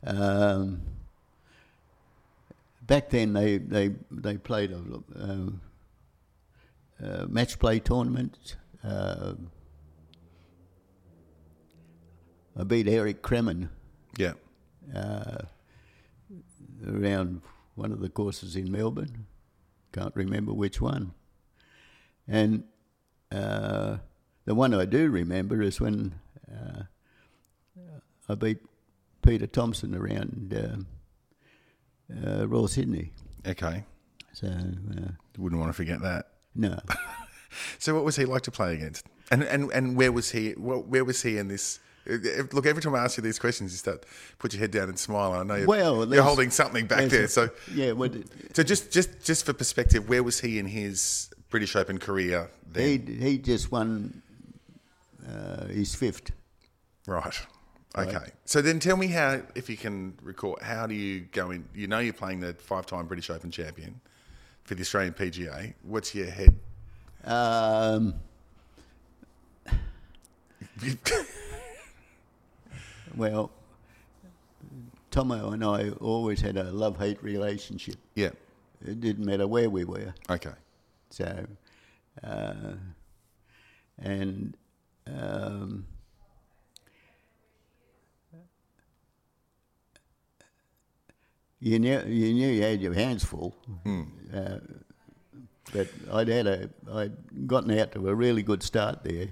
[0.07, 0.83] Um,
[2.83, 5.61] back then, they they they played a, um
[7.03, 8.57] uh match play tournament.
[8.85, 9.35] Uh,
[12.59, 13.69] I beat Eric Cremin
[14.19, 14.33] Yeah.
[14.95, 15.43] Uh,
[16.87, 17.43] around
[17.75, 19.27] one of the courses in Melbourne.
[19.93, 21.13] Can't remember which one.
[22.29, 22.65] And
[23.33, 23.99] uh,
[24.45, 26.15] the one I do remember is when
[26.51, 26.83] uh,
[28.29, 28.59] I beat
[29.23, 30.77] Peter Thomson around uh,
[32.27, 33.13] uh, Royal Sydney.
[33.47, 33.85] Okay.
[34.33, 36.27] So uh, Wouldn't want to forget that.
[36.55, 36.79] no,
[37.79, 39.07] So, what was he like to play against?
[39.31, 40.53] And and and where was he?
[40.53, 41.81] Where was he in this?
[42.07, 44.05] Look, every time I ask you these questions, you start
[44.39, 45.33] put your head down and smile.
[45.33, 47.29] I know you're, Well, you're holding something back there.
[47.29, 48.11] So, yeah, well,
[48.55, 52.51] so just just just for perspective, where was he in his British Open career?
[52.75, 53.19] he Then?
[53.21, 54.23] he just won
[55.29, 56.33] uh, his fifth.
[57.07, 57.41] Right.
[57.97, 58.31] Okay.
[58.45, 61.69] So then, tell me how, if you can recall, how do you go in?
[61.75, 64.01] You know, you're playing the five-time British Open champion
[64.63, 65.75] for the Australian PGA.
[65.83, 66.55] What's your head?
[67.25, 68.15] Um,
[73.17, 73.51] Well,
[75.11, 77.97] Tomo and I always had a love hate relationship.
[78.15, 78.31] yeah.
[78.83, 80.15] It didn't matter where we were.
[80.31, 80.55] Okay.
[81.11, 81.47] So,
[82.25, 82.73] uh,
[83.99, 84.57] and
[85.07, 85.85] um,
[91.59, 93.55] you knew you knew you had your hands full.
[94.35, 94.59] Uh,
[95.73, 99.29] but I'd had a I'd gotten out to a really good start there,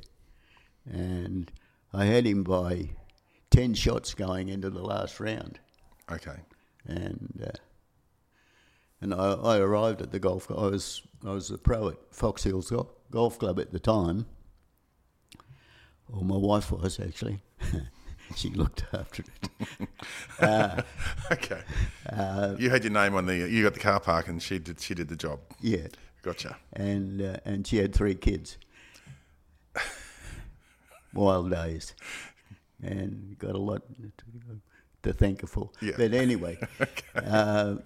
[0.85, 1.51] and
[1.95, 2.91] I had him by
[3.59, 5.59] ten shots going into the last round,
[6.11, 6.37] Okay.
[6.87, 7.51] and uh,
[9.01, 10.51] and I, I arrived at the golf.
[10.51, 14.27] I was I was a pro at Fox Hills Gol- Golf Club at the time.
[16.13, 17.41] Or my wife was actually.
[18.37, 19.89] she looked after it.
[21.33, 21.61] Okay.
[22.11, 23.37] Uh, you had your name on the.
[23.37, 24.81] You got the car park, and she did.
[24.81, 25.41] She did the job.
[25.61, 25.89] Yeah,
[26.23, 26.57] Gotcha.
[26.73, 28.57] and uh, and she had three kids.
[31.13, 31.95] Wild days,
[32.83, 34.61] and got a lot to,
[35.03, 35.71] to thank her for.
[35.81, 35.93] Yeah.
[35.97, 36.59] But anyway,
[37.15, 37.77] uh,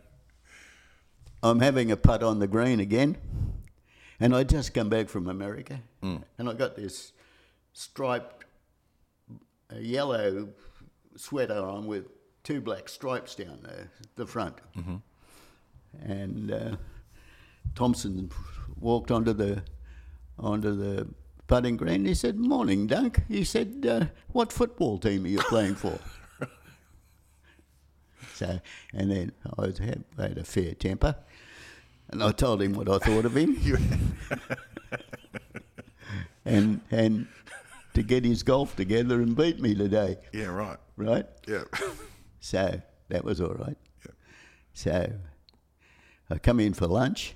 [1.43, 3.17] I'm having a putt on the green again,
[4.21, 5.81] and I just come back from America,
[6.39, 7.13] and I got this
[7.73, 8.45] striped
[9.73, 10.49] uh, yellow
[11.17, 12.07] sweater on with
[12.43, 14.57] two black stripes down the, the front,
[16.03, 16.53] and.
[16.53, 16.77] Uh,
[17.75, 18.31] Thomson
[18.79, 19.63] walked onto the
[20.39, 21.09] onto the
[21.53, 22.07] putting green.
[22.07, 25.99] He said, "Morning, Dunk." He said, uh, "What football team are you playing for?"
[28.35, 28.59] so,
[28.95, 31.15] and then I was, had, I had a fair temper,
[32.09, 33.59] and I told him what I thought of him,
[36.47, 37.27] and and
[37.93, 40.47] to get his golf together and beat me today, Yeah.
[40.47, 40.79] Right.
[40.97, 41.27] right?
[41.47, 41.65] Yeah.
[42.41, 43.77] So that was all right.
[44.07, 44.13] Yeah.
[44.73, 45.13] So
[46.31, 47.35] I come in for lunch,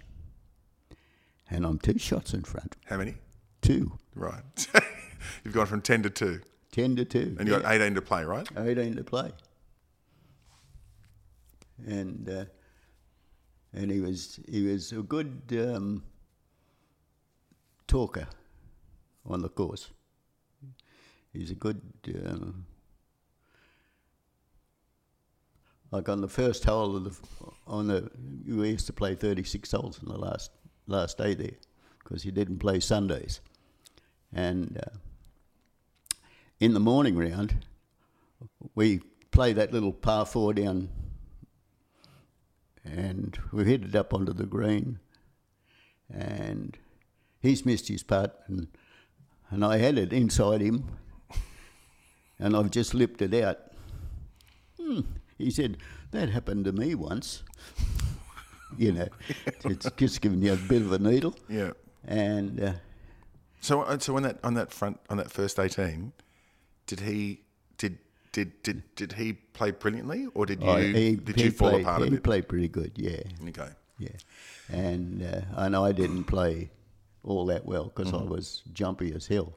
[1.50, 2.76] and I'm two shots in front.
[2.87, 3.16] How many?
[3.66, 3.92] Two.
[4.14, 4.68] Right.
[5.44, 6.40] You've gone from 10 to 2.
[6.72, 7.37] 10 to 2.
[7.38, 8.46] And you've got 18 to play, right?
[8.57, 9.33] 18 to play.
[11.87, 12.44] And uh,
[13.74, 16.02] and he was he was a good um,
[17.87, 18.26] talker
[19.26, 19.90] on the course.
[21.33, 21.83] He's a good
[22.26, 22.64] um,
[25.90, 27.16] like on the first hole of the
[27.66, 28.11] on the
[28.46, 30.50] we used to play 36 holes in the last
[30.87, 31.50] last day there
[31.98, 33.40] because he didn't play Sundays.
[34.33, 34.97] And uh,
[36.61, 37.65] in the morning round,
[38.75, 40.89] we play that little par four down,
[42.85, 44.99] and we hit it up onto the green,
[46.12, 46.77] and
[47.41, 48.69] he's missed his putt, and
[49.51, 50.85] and I had it inside him,
[52.39, 53.59] and I've just lipped it out.
[54.81, 55.01] Hmm.
[55.39, 55.77] He said
[56.11, 57.43] that happened to me once.
[58.79, 59.09] you know,
[59.65, 61.73] it's just giving you a bit of a needle, Yeah.
[62.05, 62.61] and.
[62.61, 62.73] Uh,
[63.66, 66.12] So, uh, so on that on that front on that first eighteen,
[66.87, 67.40] did he
[67.79, 67.98] did
[68.33, 71.70] did did did he play brilliantly, or did you Oh, he, did he you fall
[71.70, 72.22] played, apart a he bit?
[72.22, 73.70] played pretty good, yeah, Okay.
[73.98, 74.09] yeah.
[74.68, 76.70] And uh, and I didn't play
[77.24, 79.52] all that well because I was jumpy as hell,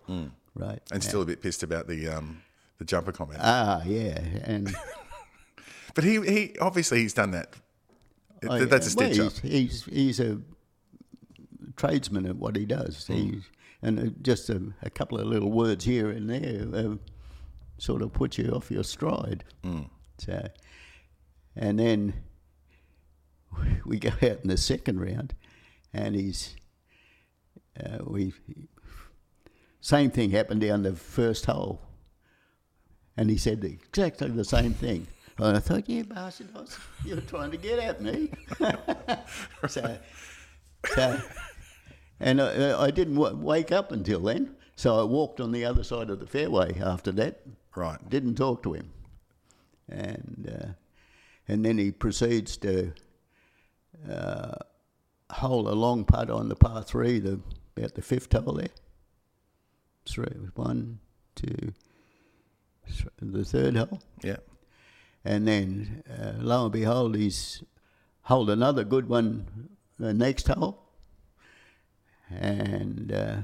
[0.55, 0.79] right?
[0.91, 2.41] And still a bit pissed about the um
[2.79, 3.39] the jumper comment.
[3.43, 4.73] ah, yeah, and
[5.93, 7.53] but he he obviously he's done that.
[8.49, 9.33] oh, Th- That's a yeah, well, stitch up.
[9.51, 10.39] he's, he's he's a
[11.75, 13.05] tradesman at what he does.
[13.07, 13.13] Hmm.
[13.13, 13.43] He's
[13.81, 16.95] and uh, just a, a couple of little words here and there uh,
[17.77, 19.43] sort of put you off your stride.
[19.63, 19.83] Hmm.
[20.17, 20.47] So,
[21.55, 22.13] and then
[23.85, 25.33] we go out in the second round,
[25.93, 26.55] and he's
[27.83, 28.33] uh, we
[29.81, 31.81] same thing happened down the first hole,
[33.15, 35.07] and he said exactly the same thing.
[35.37, 36.49] And I thought, you yeah, bastard,
[37.05, 38.29] you're trying to get at me.
[39.69, 39.97] so,
[40.93, 41.21] so,
[42.19, 44.55] and I, I didn't w- wake up until then.
[44.75, 47.41] So I walked on the other side of the fairway after that.
[47.75, 48.10] Right.
[48.10, 48.91] Didn't talk to him,
[49.89, 50.67] and uh,
[51.47, 52.93] and then he proceeds to
[54.10, 54.55] uh,
[55.32, 57.39] hole a long putt on the par three, the
[57.75, 58.69] about the fifth hole there.
[60.08, 60.99] Three, one,
[61.36, 61.73] two,
[63.21, 64.01] the third hole.
[64.23, 64.38] Yeah.
[65.23, 67.63] And then, uh, lo and behold, he's
[68.23, 70.88] holed another good one the next hole.
[72.29, 73.37] And uh,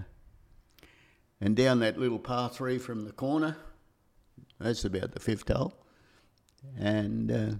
[1.41, 3.57] and down that little par three from the corner,
[4.59, 5.73] that's about the fifth hole.
[6.77, 7.51] And uh,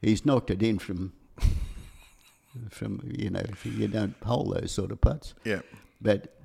[0.00, 1.12] he's knocked it in from
[2.70, 5.34] from you know if you don't hole those sort of putts.
[5.44, 5.60] Yeah.
[6.00, 6.36] But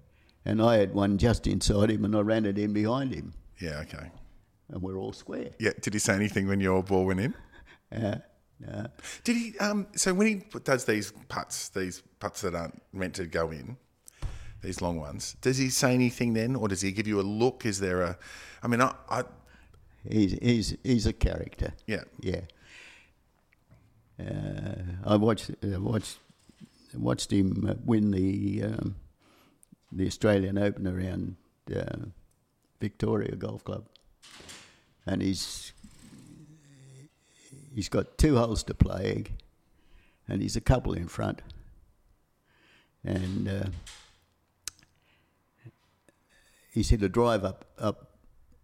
[0.46, 3.80] and I had one just inside him, and I ran it in behind him, Yeah.
[3.82, 4.12] Okay.
[4.70, 5.50] and we're all square.
[5.60, 5.72] Yeah.
[5.82, 7.34] Did he say anything when your ball went in?
[7.92, 8.18] Uh,
[8.72, 8.88] uh,
[9.24, 9.58] Did he?
[9.60, 13.78] Um, so when he does these putts, these putts that aren't meant to go in,
[14.62, 17.66] these long ones, does he say anything then, or does he give you a look?
[17.66, 18.18] Is there a?
[18.64, 19.24] I mean, I, I
[20.10, 21.74] He's he's he's a character.
[21.88, 22.42] yeah, Yeah.
[24.18, 26.20] Uh, I watched uh, watched
[26.94, 28.96] watched him uh, win the um,
[29.92, 31.36] the Australian Open around
[31.76, 32.06] uh,
[32.80, 33.88] Victoria Golf Club,
[35.06, 35.74] and he's
[37.76, 39.26] he's got two holes to play,
[40.28, 41.42] and he's a couple in front,
[43.04, 43.66] and uh,
[46.72, 48.12] he's hit a drive up up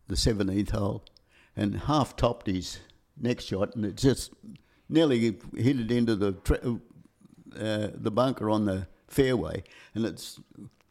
[0.08, 1.04] the seventeenth hole,
[1.56, 2.80] and half topped his
[3.20, 4.32] next shot, and it just
[4.90, 5.20] nearly
[5.56, 6.34] hit it into the
[7.60, 10.40] uh, the bunker on the fairway, and it's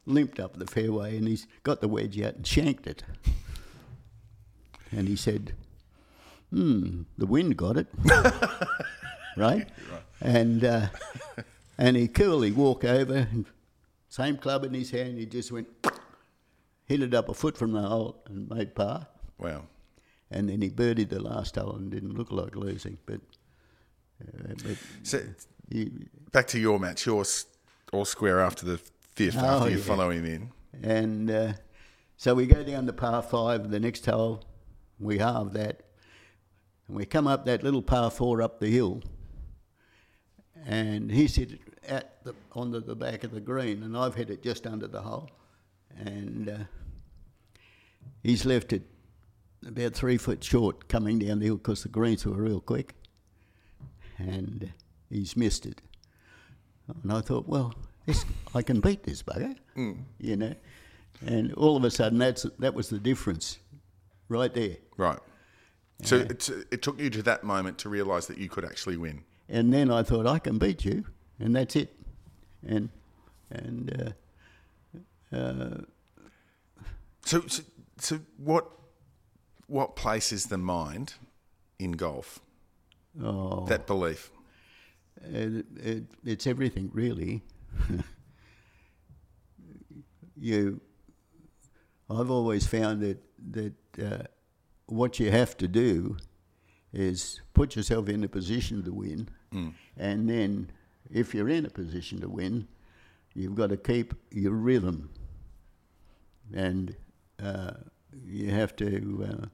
[0.06, 3.02] limped up the fairway, and he's got the wedge out and shanked it.
[4.92, 5.54] And he said,
[6.50, 7.86] "Hmm, the wind got it,
[9.36, 9.68] right?"
[10.20, 10.86] And uh,
[11.78, 13.46] and he coolly walked over, and
[14.08, 15.68] same club in his hand, he just went,
[16.84, 19.06] hit it up a foot from the hole and made par.
[19.38, 19.62] wow.
[20.32, 23.20] And then he birdied the last hole and didn't look like losing, but
[24.22, 25.22] uh, but So
[25.68, 25.90] he,
[26.30, 27.24] back to your match, you're
[27.92, 28.78] all square after the
[29.16, 29.82] fifth, Oh, after you yeah.
[29.84, 30.50] follow him in.
[30.84, 31.52] and uh,
[32.16, 33.70] so we go down to par five.
[33.70, 34.44] The next hole,
[35.00, 35.82] we halve that,
[36.90, 39.00] and we come up that little par four up the hill,
[40.66, 44.28] and he's hit it at the onto the back of the green, and I've hit
[44.28, 45.30] it just under the hole,
[45.96, 46.56] and uh,
[48.24, 48.82] he's left it
[49.64, 52.96] about three foot short coming down the hill because the greens were real quick,
[54.18, 54.72] and
[55.08, 55.80] he's missed it.
[57.04, 57.72] And I thought, well,
[58.04, 59.54] this, I can beat this bugger,
[60.18, 60.56] you know.
[61.24, 63.60] And all of a sudden, that's that was the difference,
[64.28, 64.78] right there.
[64.96, 65.20] Right.
[66.02, 69.24] So it's, it took you to that moment to realise that you could actually win.
[69.48, 71.04] And then I thought, I can beat you,
[71.38, 71.94] and that's it.
[72.66, 72.88] And
[73.50, 74.14] and
[75.32, 75.82] uh, Uh,
[77.24, 77.62] So, so,
[77.98, 78.66] so what
[79.66, 81.14] what places the mind
[81.78, 82.40] in golf?
[83.22, 84.30] oh, That belief.
[85.22, 87.42] it, it, it's everything really.
[90.36, 90.80] you,
[92.08, 93.18] I've always found that
[93.52, 94.24] that uh,
[94.90, 96.16] what you have to do
[96.92, 99.28] is put yourself in a position to win,
[99.96, 100.70] and then
[101.10, 102.66] if you're in a position to win,
[103.34, 105.10] you've got to keep your rhythm,
[106.52, 106.94] and
[107.42, 107.72] uh,
[108.26, 109.46] you have to uh,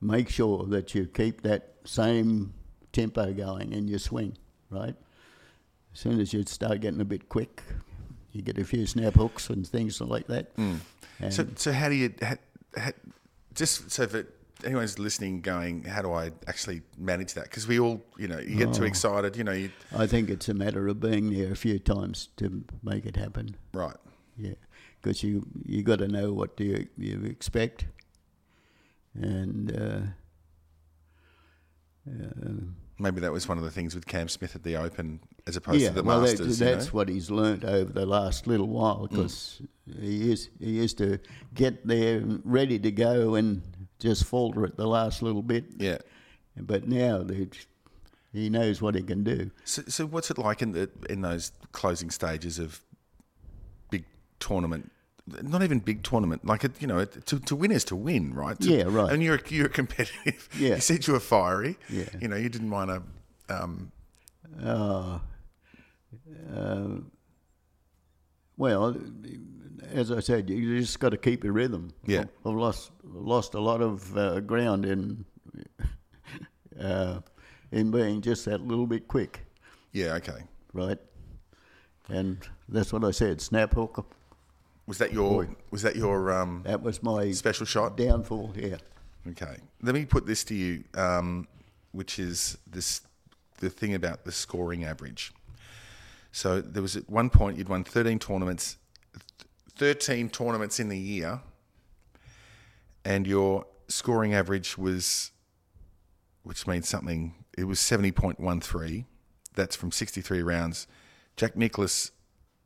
[0.00, 2.52] make sure that you keep that same
[2.92, 4.36] tempo going in your swing,
[4.70, 4.94] right?
[5.92, 7.62] As soon as you start getting a bit quick,
[8.32, 10.52] you get a few snap hooks and things like that.
[10.56, 12.36] And So, so how do you ha,
[12.76, 12.92] ha,
[13.54, 14.26] just so that
[14.64, 17.44] anyone's listening, going, how do I actually manage that?
[17.44, 20.48] Because we all, you know, you get too excited, you know, you, I think it's
[20.48, 23.56] a matter of being there a few times to make it happen.
[23.72, 23.96] right?
[24.36, 24.54] Yeah,
[25.00, 27.86] because you you got to know what do you you expect,
[29.14, 30.00] and uh,
[32.10, 32.50] uh,
[33.00, 35.80] Maybe that was one of the things with Cam Smith at the Open, as opposed
[35.80, 36.60] yeah, to the well, that, Masters.
[36.60, 36.90] you that's know?
[36.92, 39.62] what he's learnt over the last little while because
[39.98, 41.18] he is he used to
[41.54, 43.62] get there ready to go and
[44.00, 45.64] just falter at the last little bit.
[45.78, 45.98] yeah.
[46.56, 47.24] But now
[48.32, 49.50] he knows what he can do.
[49.64, 52.80] So, so what's it like in the in those closing stages of
[53.90, 54.04] big
[54.40, 54.90] tournament?
[55.42, 56.44] Not even big tournament.
[56.44, 58.58] Like it, you know, it, to, to win is to win, right?
[58.60, 59.12] To- Yeah, right.
[59.12, 60.48] And you're you're competitive.
[60.58, 60.74] Yeah.
[60.74, 61.78] You said you were fiery.
[61.88, 62.04] Yeah.
[62.20, 63.02] You know, you didn't want to.
[63.62, 63.92] Um,
[64.60, 65.18] Uh,
[66.54, 66.88] uh,
[68.56, 68.94] well,
[69.92, 71.92] as I said, you just got to keep your rhythm.
[72.06, 72.24] Yeah.
[72.44, 75.24] I've lost lost a lot of uh, ground in
[76.80, 77.20] uh,
[77.72, 79.40] in being just that little bit quick,
[79.92, 80.14] yeah.
[80.14, 80.42] Okay.
[80.72, 80.98] right?
[82.08, 83.40] And that's what I said.
[83.40, 84.06] Snap hook.
[84.86, 87.96] Was that your was that your um, That was my special shot?
[87.96, 88.52] downfall.
[88.56, 88.76] Yeah.
[89.28, 89.56] Okay.
[89.82, 91.46] Let me put this to you, um,
[91.92, 93.02] which is this
[93.58, 95.32] the thing about the scoring average.
[96.32, 98.78] So there was at one point you'd won 13 tournaments,
[99.80, 101.40] 13 tournaments in the year,
[103.02, 105.32] and your scoring average was,
[106.42, 109.06] which means something, it was 70.13.
[109.54, 110.86] That's from 63 rounds.
[111.34, 112.10] Jack Nicklaus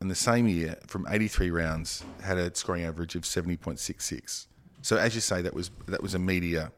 [0.01, 4.47] in the same year from 83 rounds had a scoring average of 70.66.
[4.83, 6.73] So as you say, that was that was a media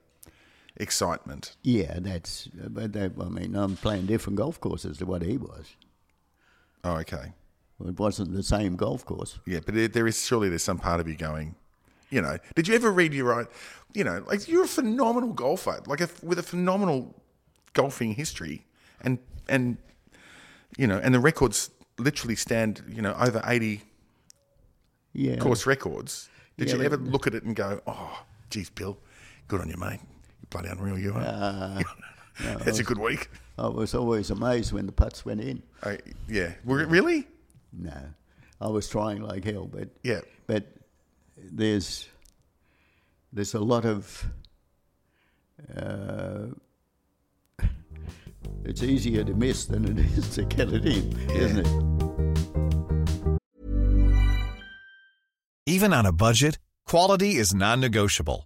[0.76, 1.57] excitement.
[1.62, 2.47] Yeah, that's.
[2.49, 5.74] But that, I mean, I'm playing different golf courses to what he was.
[6.84, 7.32] Oh, okay.
[7.85, 9.39] It wasn't the same golf course.
[9.47, 11.55] Yeah, but there, there is surely there's some part of you going,
[12.11, 13.47] you know, did you ever read your own,
[13.93, 17.14] you know, like you're a phenomenal golfer, like a, with a phenomenal
[17.74, 18.64] golfing history,
[19.03, 19.18] and
[19.49, 19.77] and
[20.79, 23.83] you know, and the records literally stand, you know, over 80
[25.12, 25.37] Yeah.
[25.37, 26.29] course records.
[26.59, 28.99] Did Yeah, you ever look at it and go, oh, geez, Bill,
[29.49, 30.01] good on you, mate.
[30.01, 31.20] You're bloody unreal, you are.
[31.20, 31.83] Uh,
[32.64, 33.31] That's a good week.
[33.59, 35.62] I was always amazed when the putts went in.
[35.83, 35.99] I,
[36.29, 36.53] yeah.
[36.64, 37.27] Were it really?
[37.73, 37.97] No,
[38.61, 40.21] I was trying like hell, but Yeah.
[40.47, 40.67] but
[41.37, 42.09] there's
[43.33, 44.27] there's a lot of
[45.77, 46.47] uh,
[48.64, 52.87] it's easier to miss than it is to get it in, isn't it?
[55.67, 58.45] Even on a budget, quality is non-negotiable.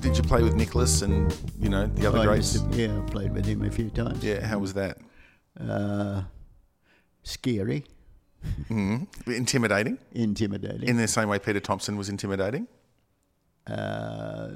[0.00, 2.54] Did you play with Nicklaus and, you know, the other I greats?
[2.54, 4.22] used to- yeah, I played with him a few times.
[4.22, 4.98] Yeah, how was that?
[5.58, 6.22] Uh,
[7.22, 7.84] scary,
[8.68, 9.98] mm Intimidating?
[10.12, 10.88] intimidating.
[10.88, 12.66] In the same way Peter Thomson was intimidating?
[13.66, 14.50] Uh,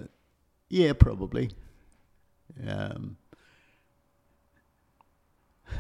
[0.68, 1.50] yeah, probably.
[2.66, 3.16] Um,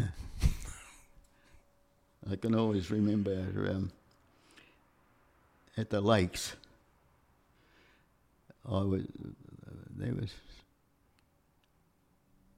[2.30, 3.90] I can always remember um,
[5.78, 6.56] at the lakes.
[8.68, 9.04] I was
[9.96, 10.32] there was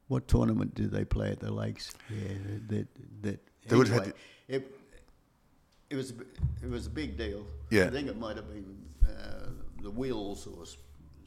[0.07, 1.93] what tournament did they play at the lakes?
[2.09, 2.33] Yeah,
[2.67, 2.87] that
[3.21, 3.39] that.
[3.67, 4.13] They would have anyway,
[4.47, 4.75] it,
[5.89, 6.11] it was
[6.63, 7.45] it was a big deal.
[7.69, 7.85] Yeah.
[7.85, 8.75] I think it might have been
[9.07, 9.49] uh,
[9.81, 10.65] the Wills or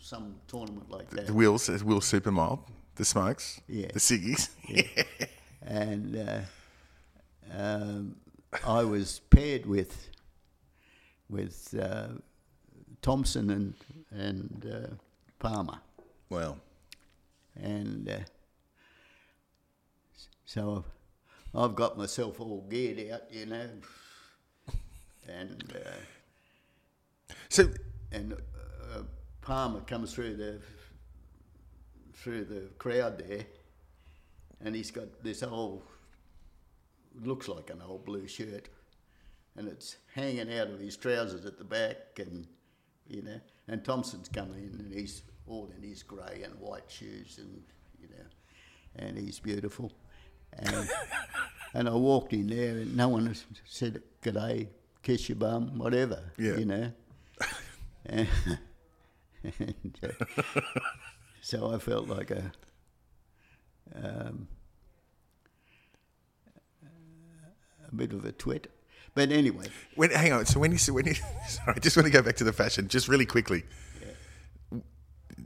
[0.01, 1.29] some tournament like that.
[1.29, 2.61] The Wills, the Will Supermob,
[2.97, 3.87] the Smokes, Yeah.
[3.93, 4.51] the Siggies.
[5.63, 6.41] and uh,
[7.57, 8.17] um,
[8.67, 10.09] I was paired with
[11.35, 12.09] with uh,
[13.03, 13.75] Thomson and
[14.13, 14.95] and uh,
[15.41, 15.81] Palmer,
[16.31, 16.59] well,
[17.61, 18.19] and uh,
[20.47, 20.85] so
[21.53, 23.69] I've got myself all geared out, you know,
[25.29, 25.91] and uh,
[27.49, 27.69] so
[28.13, 29.03] and uh,
[29.43, 30.61] Palmer comes through the
[32.15, 33.45] through the crowd there,
[34.65, 35.83] and he's got this old
[37.23, 38.69] looks like an old blue shirt,
[39.57, 42.47] and it's hanging out of his trousers at the back, and
[43.09, 47.39] you know, and Thomson's coming in, and he's all in his grey and white shoes,
[47.39, 47.63] and
[48.01, 48.25] you know,
[48.97, 49.93] and he's beautiful,
[50.55, 50.89] and
[51.75, 53.35] and I walked in there, and no one
[53.65, 54.69] said g'day,
[55.03, 56.57] kiss your bum, whatever, Yeah.
[56.57, 56.93] you know.
[58.07, 58.29] and,
[59.59, 60.61] and, uh,
[61.41, 62.53] so I felt like a
[63.95, 64.49] um,
[67.91, 68.71] a bit of a twit.
[69.15, 70.47] But anyway, when, hang on.
[70.47, 71.15] So when you when you
[71.49, 73.63] sorry, I just want to go back to the fashion just really quickly.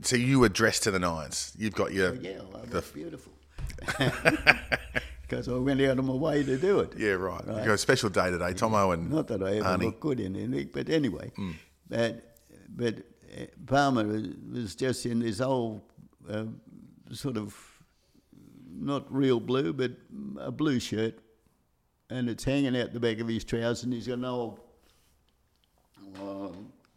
[0.01, 1.53] So you were dressed to the nines.
[1.57, 3.33] You've got your yeah, I the- beautiful.
[5.21, 6.93] Because I went out of my way to do it.
[6.97, 7.45] yeah right.
[7.45, 7.59] Right.
[7.59, 9.83] You got a special day today, Tomo and Not that I ever Arnie.
[9.83, 11.31] look good in anything, but anyway.
[11.37, 11.53] Mm.
[11.87, 12.23] But,
[12.75, 12.95] but
[13.39, 15.81] uh, Palmer was- was just in this old
[16.27, 16.45] uh,
[17.11, 17.55] sort of
[18.75, 19.91] not real blue, but
[20.39, 21.19] a blue shirt,
[22.09, 24.59] and it's hanging out the back of his trousers, and he's got an old
[26.19, 26.49] uh,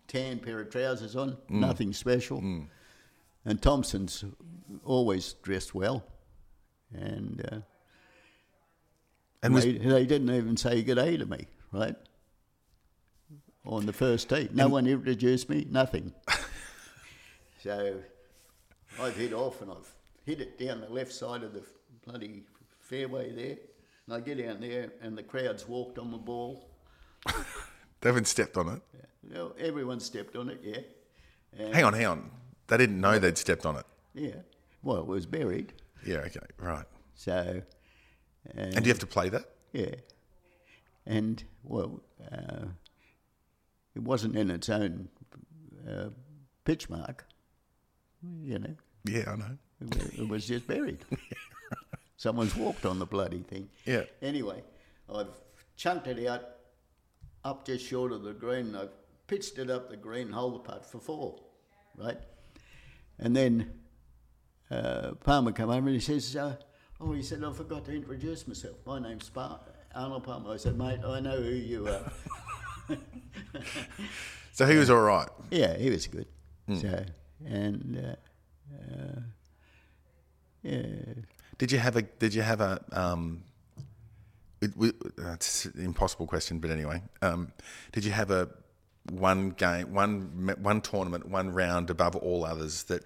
[0.09, 1.61] tan pair of trousers on, Mm.
[1.61, 2.39] nothing special.
[3.45, 4.25] And Thomson's
[4.85, 6.05] always dressed well,
[6.95, 7.41] and.
[7.51, 7.61] Uh,
[9.45, 11.97] And they, they didn't even say good day to me, right?
[13.65, 14.49] On the first tee.
[14.53, 16.13] No one introduced me, nothing.
[17.63, 18.01] so
[19.01, 19.93] I've hit off and I've
[20.25, 21.63] hit it down the left side of the
[22.07, 22.45] bloody
[22.81, 23.57] fairway there.
[24.07, 26.71] And I get down there and the crowd's walked on the ball.
[28.01, 28.83] they haven't stepped on it.
[29.23, 30.79] You know, everyone stepped on it, yeah.
[31.57, 32.31] And, Hang on, hang on.
[32.67, 33.85] They didn't know they'd stepped on it.
[34.15, 34.37] Yeah.
[34.83, 35.73] Well, it was buried.
[36.05, 36.19] Yeah.
[36.19, 36.41] Okay.
[36.59, 36.87] Right.
[37.15, 37.63] So.
[38.55, 39.45] And do you have to play that?
[39.73, 39.95] Yeah.
[41.07, 42.01] And, well,
[42.33, 42.67] uh,
[43.95, 45.09] it wasn't in its own
[45.89, 46.09] uh,
[46.65, 47.25] pitch mark,
[48.43, 48.75] you know.
[49.05, 49.59] Yeah, I know.
[50.19, 51.05] It was just buried.
[52.23, 53.69] Someone's walked on the bloody thing.
[53.85, 54.05] Yeah.
[54.23, 54.63] Anyway,
[55.13, 55.35] I've
[55.77, 56.45] chunked it out
[57.45, 58.77] up just short of the green.
[58.77, 58.93] I've
[59.27, 61.41] pitched it up the green hole putt for four,
[61.99, 62.21] right?
[63.19, 63.73] And then
[64.71, 66.55] uh, Palmer come over and he says, uh,
[67.01, 68.77] "Oh, he said I forgot to introduce myself.
[68.87, 69.59] My name's Par-
[69.93, 72.13] Arnold Palmer." I said, "Mate, I know who you are."
[74.55, 75.29] So he was all right.
[75.51, 76.27] yeah, he was good.
[76.79, 77.05] So
[77.47, 79.21] and uh, uh,
[80.63, 81.15] yeah,
[81.63, 82.03] Did you have a?
[82.03, 82.83] Did you have a?
[82.91, 83.45] Um,
[84.61, 87.53] it, uh, it's an impossible question, but anyway, um,
[87.93, 88.49] did you have a
[89.13, 93.05] one game, one one tournament, one round above all others that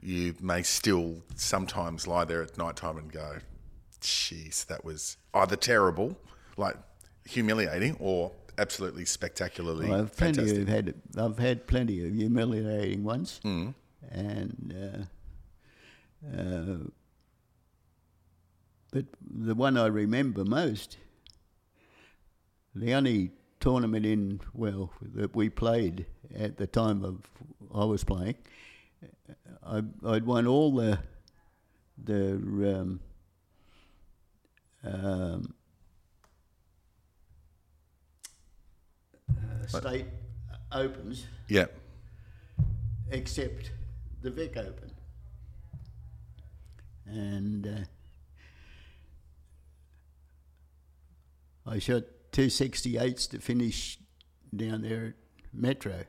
[0.00, 3.36] you may still sometimes lie there at night time and go,
[4.00, 6.18] "Jeez, that was either terrible,
[6.56, 6.76] like
[7.26, 13.04] humiliating, or absolutely spectacularly Well, I've plenty fantastic." of had I've had plenty of humiliating
[13.04, 13.40] ones,
[14.10, 16.78] and uh, uh,
[18.90, 20.96] but the one I remember most,
[22.74, 27.28] the only tournament in well that we played at the time of
[27.74, 28.36] I was playing,
[29.66, 30.98] I, I'd won all the
[32.02, 33.00] the um,
[34.84, 35.54] um,
[39.30, 40.06] uh, state
[40.72, 41.66] opens Yeah,
[43.10, 43.72] except
[44.22, 44.92] the Vic Open.
[47.06, 47.84] And uh,
[51.68, 53.98] I shot 268s to finish
[54.54, 55.14] down there at
[55.52, 56.04] Metro.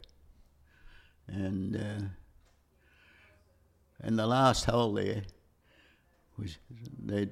[1.28, 2.06] And uh,
[4.02, 5.24] and the last hole there
[6.38, 6.58] was
[6.98, 7.30] they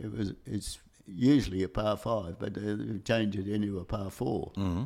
[0.00, 4.52] it was it's usually a par five, but they changed it into a par four.
[4.54, 4.84] Hmm.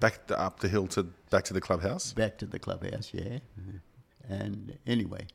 [0.00, 2.12] back up the hill to back to the clubhouse.
[2.12, 3.38] back to the clubhouse, yeah.
[4.28, 5.26] And anyway,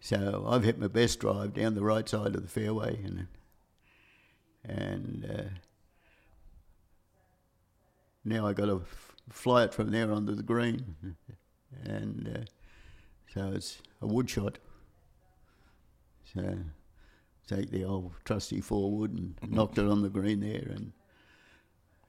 [0.00, 3.26] so I've hit my best drive down the right side of the fairway, and
[4.64, 5.58] and uh,
[8.24, 10.96] now I got to f- fly it from there onto the green,
[11.84, 12.44] and uh,
[13.32, 14.58] so it's a wood shot.
[16.32, 16.56] So
[17.46, 20.92] take the old trusty forward and knocked it on the green there, and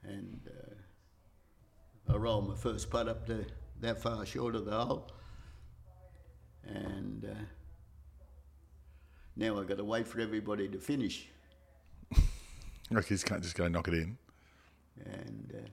[0.04, 3.46] and uh, I rolled my first putt up to
[3.82, 5.12] that far short of the hole,
[6.64, 7.44] and uh,
[9.36, 11.28] now I've got to wait for everybody to finish,
[12.92, 14.18] Like you can't just go knock it in.
[15.06, 15.68] and uh,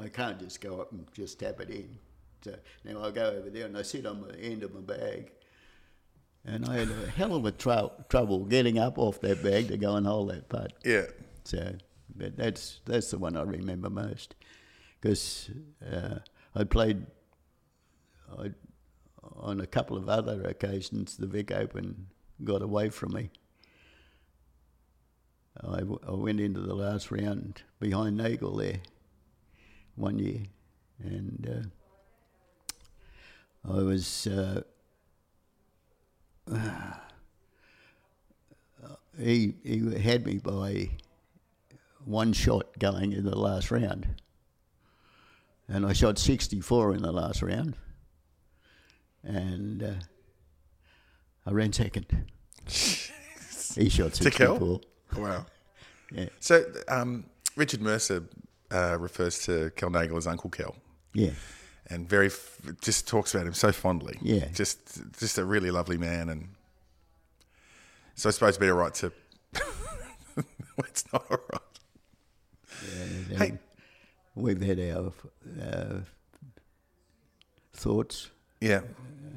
[0.00, 1.98] I can't just go up and just tap it in.
[2.42, 5.30] So now I go over there and I sit on the end of my bag.
[6.44, 9.78] And I had a hell of a trou trouble getting up off that bag to
[9.78, 10.74] go and hold that putt.
[10.84, 11.06] Yeah.
[11.44, 11.76] So,
[12.14, 14.34] but that's that's the one I remember most,
[15.00, 15.50] because
[15.90, 16.18] uh,
[16.54, 17.06] I played
[18.38, 18.50] I,
[19.36, 21.16] on a couple of other occasions.
[21.16, 22.08] The Vic Open
[22.42, 23.30] got away from me.
[25.62, 28.80] I, w- I went into the last round behind Nagle there
[29.96, 30.42] one year,
[31.02, 31.70] and
[33.66, 34.26] uh, I was.
[34.26, 34.62] Uh,
[39.18, 40.90] he he had me by
[42.04, 44.06] one shot going in the last round,
[45.68, 47.76] and I shot sixty four in the last round,
[49.22, 49.94] and uh,
[51.46, 52.06] I ran second.
[52.66, 54.44] he shot To sixty
[55.16, 55.46] Wow.
[56.12, 57.24] Yeah, So um,
[57.56, 58.22] Richard Mercer
[58.70, 60.74] uh, refers to Kel Nagle as Uncle Kel.
[61.12, 61.30] yeah,
[61.88, 64.18] and very f- just talks about him so fondly.
[64.22, 64.48] Yeah.
[64.52, 66.48] just just a really lovely man, and
[68.14, 69.12] so I suppose it'd be all right to.
[70.78, 71.60] it's not all right.
[73.30, 73.58] And Hey.
[74.34, 75.12] we've had our
[75.62, 76.00] uh,
[77.72, 78.80] thoughts Yeah,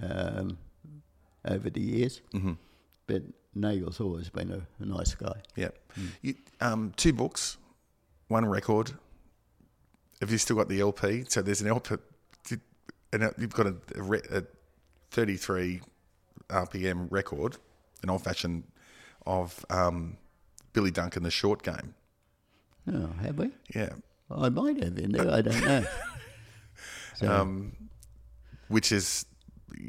[0.01, 0.57] um,
[1.45, 2.53] over the years, Mm-hmm.
[3.07, 3.23] but
[3.55, 5.41] Nagle's always been a, a nice guy.
[5.55, 5.69] yeah.
[6.21, 7.57] You, um, two books,
[8.27, 8.91] one record.
[10.21, 11.25] Have you still got the LP?
[11.27, 11.95] So there's an LP,
[13.13, 14.43] and you've got a, a, a
[15.11, 15.81] 33
[16.49, 17.57] RPM record,
[18.03, 18.63] an old fashioned
[19.25, 20.17] of um,
[20.73, 21.93] Billy Duncan, the short game.
[22.91, 23.51] Oh, have we?
[23.75, 23.89] Yeah.
[24.29, 25.31] I might have in there.
[25.31, 25.85] I don't know.
[27.15, 27.75] So, um,
[28.67, 29.25] which is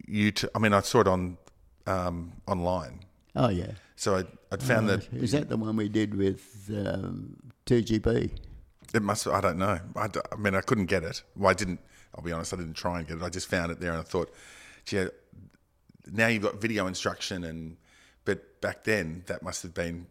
[0.06, 0.30] you.
[0.30, 1.38] T- I mean, I saw it on
[1.86, 3.00] um, online,
[3.34, 3.72] oh yeah.
[3.96, 8.30] so I I'd found that Is that the one we did with um, 2GB?
[8.94, 9.26] It must.
[9.26, 9.78] I don't know.
[9.96, 10.08] I
[10.38, 11.22] mean, I couldn't get it.
[11.36, 11.80] Well, I didn't.
[12.14, 12.52] I'll be honest.
[12.54, 13.22] I didn't try and get it.
[13.22, 14.32] I just found it there, and I thought,
[14.84, 15.06] gee,
[16.10, 17.76] now you've got video instruction, and
[18.24, 20.06] but back then that must have been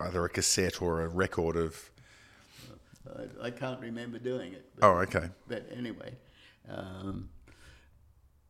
[0.00, 1.90] either a cassette or a record of.
[3.42, 4.66] I, I can't remember doing it.
[4.76, 5.28] But, Oh, okay.
[5.46, 6.14] but anyway,
[6.70, 7.28] um,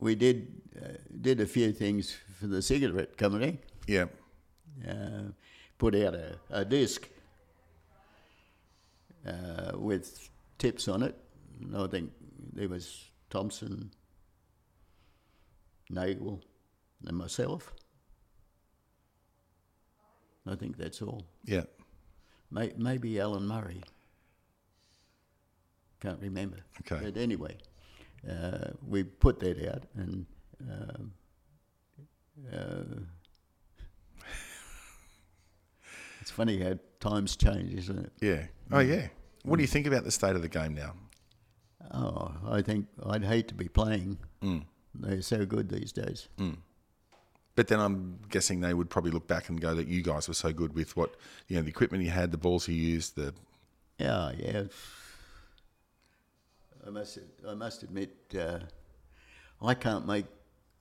[0.01, 0.49] we did
[0.81, 0.89] uh,
[1.21, 3.59] did a few things for the cigarette company.
[3.87, 4.07] Yeah.
[4.89, 5.31] uh,
[5.79, 7.09] put out a, a disc
[9.27, 11.17] uh, with tips on it.
[11.75, 12.13] I think
[12.53, 13.91] there was Thomson,
[15.91, 16.41] Nagle,
[17.07, 17.73] and myself.
[20.47, 21.27] I think that's all.
[21.45, 21.65] Yeah.
[22.51, 23.83] May, maybe Alan Murray.
[26.01, 26.59] Can't remember.
[26.81, 27.05] Okay.
[27.05, 27.57] But anyway,
[28.29, 30.27] uh, we put that out, and
[30.71, 31.13] um,
[32.53, 33.01] uh,
[36.21, 38.13] it's funny how times change, isn't it?
[38.21, 38.47] Yeah.
[38.73, 39.09] Oh, yeah.
[39.45, 40.95] What do you think about the state of the game now?
[41.93, 44.19] Oh, I think I'd hate to be playing.
[44.95, 46.29] They're so good these days.
[47.55, 50.35] But then I'm guessing they would probably look back and go that you guys were
[50.35, 51.17] so good with what
[51.49, 53.35] you know the equipment you had, the balls you used, the
[53.99, 54.63] Yeah, yeah.
[56.87, 58.61] I must, I must admit, uh,
[59.61, 60.27] I can't make,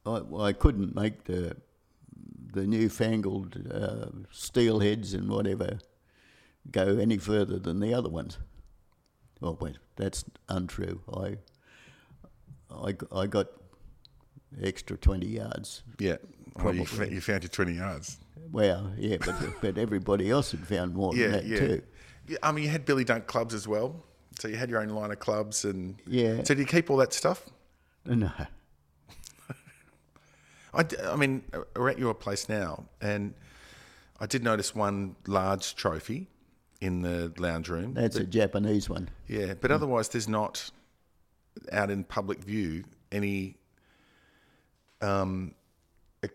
[0.05, 1.57] I, I couldn't make the,
[2.53, 5.80] the newfangled uh, steel heads and whatever
[6.72, 8.38] go any further than the other ones.
[9.41, 11.01] Well, wait, that's untrue.
[11.13, 11.38] I,
[12.72, 13.47] I, I got
[14.61, 15.84] extra twenty yards.
[15.99, 16.18] yeah.
[16.59, 18.18] Oh, you, fa- you found your twenty yards.
[18.51, 21.59] Well, yeah, but but everybody else had found more Yeah, than that yeah.
[21.59, 21.82] too.
[22.28, 22.38] yeah.
[22.41, 24.03] I mean, you had Billy Dunk clubs as well,
[24.39, 26.43] so you had your own line of clubs, and Yeah.
[26.43, 27.45] So do you keep all that stuff?
[28.05, 28.32] No,
[30.74, 31.43] I, d- I mean,
[31.76, 33.34] we're at your place now, and
[34.20, 36.28] I did notice one large trophy
[36.82, 37.93] in the lounge room.
[37.93, 39.09] that's a Japanese one.
[39.28, 40.69] Yeah, but otherwise, there's not
[41.71, 43.57] out in public view any.
[45.01, 45.53] Um,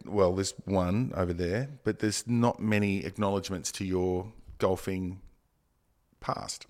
[0.04, 5.20] well, there's one over there, but there's not many acknowledgements to your golfing
[6.20, 6.66] past.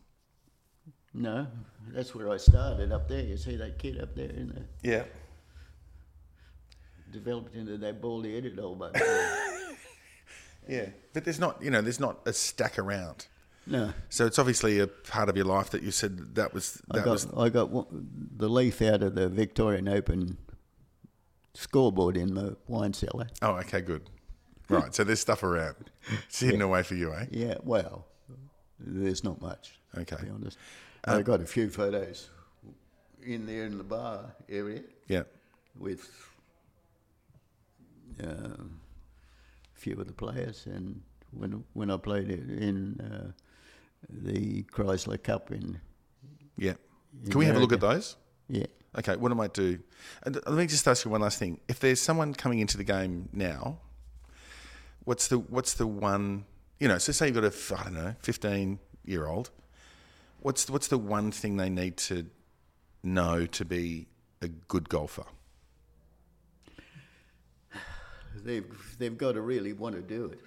[1.14, 1.46] No,
[1.88, 3.20] that's where I started up there.
[3.22, 5.04] You see that kid up there in the Yeah.
[7.10, 9.00] developed into that baldy headed old bugger.
[10.68, 13.26] Yeah, but there's not, you know, there's not a stack around.
[13.66, 13.92] No.
[14.08, 17.04] So it's obviously a part of your life that you said that was I that
[17.04, 20.36] got was I got one- the leaf out of the Victorian Open
[21.54, 23.28] scoreboard in the wine cellar.
[23.42, 24.08] oh okay good
[24.68, 25.90] right so there's stuff around
[26.26, 28.06] it's hidden away for you eh Yeah, well,
[28.80, 29.78] there's not much.
[29.96, 30.16] Okay.
[30.16, 30.58] To be honest,
[31.04, 32.30] I got a few photos
[33.22, 35.22] in there in the bar area yeah
[35.78, 36.10] with
[38.22, 38.80] um,
[39.76, 41.00] a few of the players, and
[41.36, 43.32] when when I played it in uh,
[44.08, 45.80] the Chrysler Cup in
[46.56, 46.74] yeah.
[47.28, 48.16] can we have a look at those?
[48.48, 48.66] Yeah.
[48.98, 49.78] okay what I might do
[50.24, 51.60] and let me just ask you one last thing.
[51.68, 53.78] If there's someone coming into the game now
[55.04, 56.44] what's the what's the one
[56.78, 59.50] you know so say you've got a I don't know 15 year old
[60.42, 62.26] what's what's the one thing they need to
[63.02, 64.06] know to be
[64.40, 65.24] a good golfer?
[68.44, 70.40] They've they've got to really want to do it.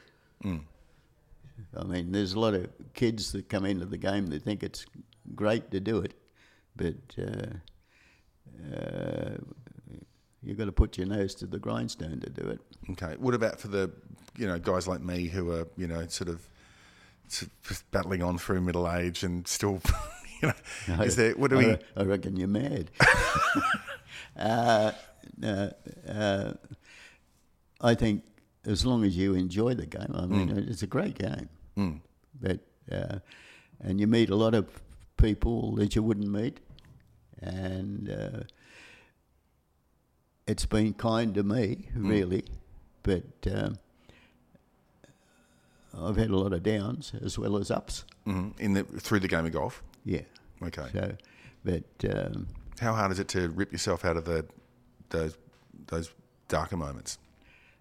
[1.78, 4.86] I mean, there's a lot of kids that come into the game that think it's
[5.34, 6.14] great to do it,
[6.76, 9.38] but uh, uh,
[10.42, 12.60] you've got to put your nose to the grindstone to do it.
[12.92, 13.16] Okay.
[13.18, 13.92] What about for the
[14.38, 16.48] you know guys like me who are you know sort of,
[17.28, 19.82] sort of just battling on through middle age and still
[20.42, 20.52] you
[20.88, 22.92] know is there what do we I, reckon you're mad.
[24.38, 24.92] uh,
[25.38, 25.74] no,
[26.08, 26.54] uh,
[27.82, 28.24] I think
[28.66, 31.50] as long as you enjoy the game, I mean, it's a great game.
[32.42, 32.60] But
[32.92, 33.20] uh,
[33.82, 34.68] and you meet a lot of
[35.18, 36.60] people that you wouldn't meet,
[37.42, 38.40] and uh,
[40.48, 42.44] it's been kind to me, really.
[43.04, 43.78] But um,
[45.98, 48.06] I've had a lot of downs as well as ups.
[48.28, 48.60] Mhm.
[48.60, 49.84] in the through the game of golf?
[50.04, 50.22] Yeah.
[50.64, 50.88] Okay.
[50.92, 51.16] So,
[51.64, 52.48] but um,
[52.80, 54.46] How hard is it to rip yourself out of the
[55.10, 55.38] those
[55.88, 56.12] those
[56.48, 57.18] darker moments?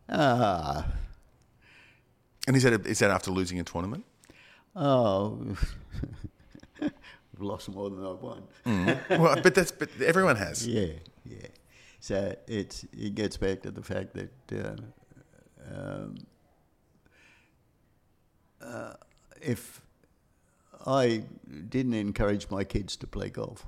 [0.09, 0.87] Ah,
[2.47, 4.05] And is that is that after losing a tournament?
[4.77, 5.39] oh,
[6.83, 8.43] I've lost more than I've won.
[9.11, 10.67] well, but that's but everyone has.
[10.77, 10.93] Yeah,
[11.25, 11.49] yeah.
[12.01, 14.77] So it's it gets back to the fact that uh,
[15.75, 16.17] um,
[18.61, 18.93] uh,
[19.41, 19.81] if
[20.87, 21.25] I
[21.69, 23.67] didn't encourage my kids to play golf,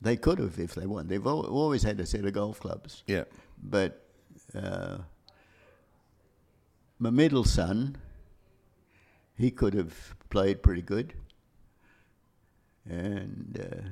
[0.00, 1.08] they could have if they wanted.
[1.08, 3.02] They've always had a set of golf clubs.
[3.06, 3.24] Yeah.
[3.60, 4.07] but
[4.54, 4.98] uh,
[6.98, 7.96] my middle son,
[9.36, 11.12] he could have played pretty good,
[12.88, 13.88] and uh,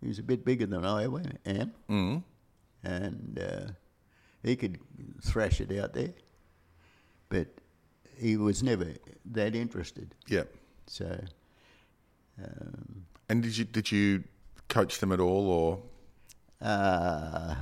[0.00, 2.22] he was a bit bigger than I am, Mm.
[2.82, 3.72] and uh,
[4.42, 4.78] he could
[5.22, 6.12] thrash it out there,
[7.28, 7.48] but
[8.18, 8.86] he was never
[9.32, 10.14] that interested.
[10.28, 10.44] Yeah.
[10.86, 11.24] So,
[12.42, 14.24] um, And did you did you
[14.68, 15.82] coach them at all, or
[16.60, 17.54] uh,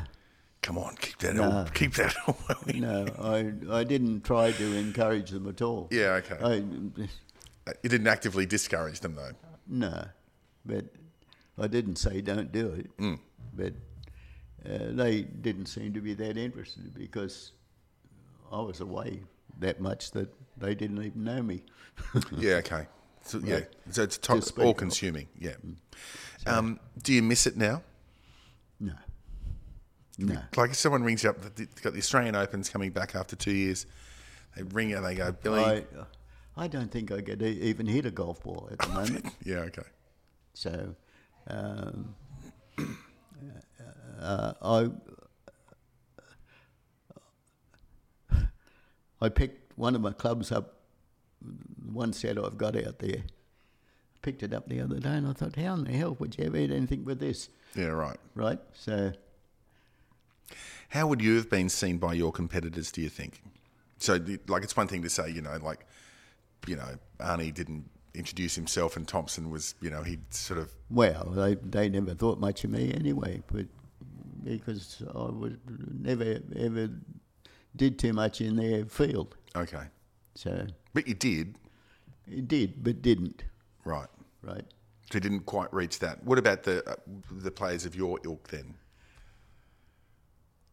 [0.69, 2.79] come on, keep that all, keep that away?
[2.79, 5.89] no, I I didn't try to encourage them at all.
[5.91, 6.21] Yeah.
[6.21, 6.37] Okay.
[6.43, 6.55] I,
[7.83, 9.33] you didn't actively discourage them though.
[9.67, 10.05] No,
[10.67, 10.85] but
[11.59, 12.97] I didn't say don't do it.
[12.99, 13.19] Mm.
[13.55, 13.73] But
[14.69, 17.53] uh, they didn't seem to be that interested because
[18.53, 19.23] I was away
[19.61, 21.63] that much that they didn't even know me.
[22.37, 22.57] Yeah.
[22.57, 22.87] Okay.
[23.23, 23.61] So, yeah.
[23.91, 25.29] So it's To all consuming.
[25.39, 25.57] Yeah.
[26.47, 27.83] Um, do you miss it now?
[28.81, 28.93] no,
[30.19, 30.39] no.
[30.57, 33.53] Like if someone rings you up, they've got the Australian Opens coming back after two
[33.53, 33.87] years.
[34.57, 35.63] They ring you and they go, Billy.
[35.63, 35.85] I,
[36.57, 39.27] I don't think I could even hit a golf ball at the moment.
[39.45, 39.59] Yeah.
[39.59, 39.83] Okay.
[40.55, 40.97] So,
[41.47, 42.17] um,
[44.21, 44.91] uh, I
[49.21, 50.81] I picked one of my clubs up,
[51.93, 53.23] one set I've got out there.
[54.23, 56.45] Picked it up the other day, and I thought, how in the hell would you
[56.45, 57.49] ever hit anything with this?
[57.77, 57.87] Yeah.
[57.87, 58.19] Right.
[58.35, 58.59] Right.
[58.73, 59.13] So,
[60.91, 62.91] How would you have been seen by your competitors?
[62.93, 63.43] Do you think?
[63.99, 65.85] So, like, it's one thing to say, you know, like,
[66.67, 71.25] you know, Arnie didn't introduce himself, and Thomson was, you know, he sort of, well,
[71.31, 73.67] they they never thought much of me anyway, but
[74.45, 75.53] because I was
[76.01, 76.91] never ever
[77.77, 79.37] did too much in their field.
[79.55, 79.85] okay,
[80.35, 81.59] So but you did,
[82.27, 83.45] it did, but didn't.
[83.85, 84.09] right?
[84.43, 84.65] Right.
[85.11, 86.23] So you didn't quite reach that.
[86.25, 86.95] What about the uh,
[87.31, 88.75] the players of your ilk then?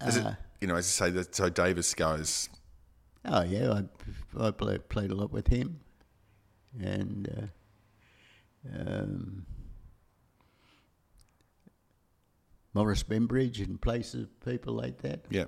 [0.02, 2.50] Is Uh, it, you know, as I say, that so Davis goes,
[3.24, 5.80] Oh yeah, I I play, played a lot with him,
[6.80, 7.52] and
[8.74, 9.46] uh, um,
[12.74, 15.26] Maurice Bembridge and places, people like that.
[15.30, 15.46] yeah.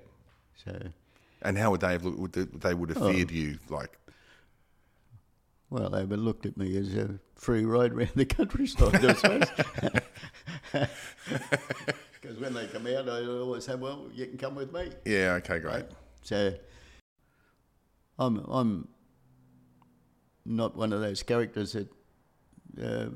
[0.64, 0.76] So,
[1.42, 2.20] And how would they have looked?
[2.20, 3.12] Would they, they would have Oh.
[3.14, 3.98] feared you, like,
[5.70, 9.14] well, they would have looked at me as a free ride around the countryside, I
[9.14, 9.52] suppose.
[12.20, 15.34] Because when they come out, I always say, "Well, you can come with me." yeah,
[15.34, 15.92] okay, great, Right.
[16.24, 16.54] So
[18.20, 18.88] I'm I'm
[20.46, 21.88] not one of those characters that
[22.84, 23.10] uh,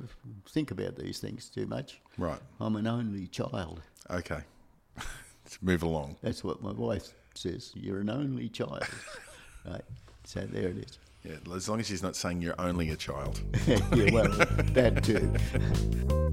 [0.50, 2.00] think about these things too much.
[2.18, 2.40] Right.
[2.60, 3.82] I'm an only child.
[4.10, 4.42] Okay.
[4.98, 6.18] Let's move along.
[6.22, 7.72] That's what my wife says.
[7.76, 8.88] You're an only child.
[9.66, 9.84] right.
[10.24, 11.00] So there it is.
[11.24, 13.42] Yeah, as long as she's not saying you're only a child.
[13.68, 14.30] yeah, well,
[14.74, 16.28] that too.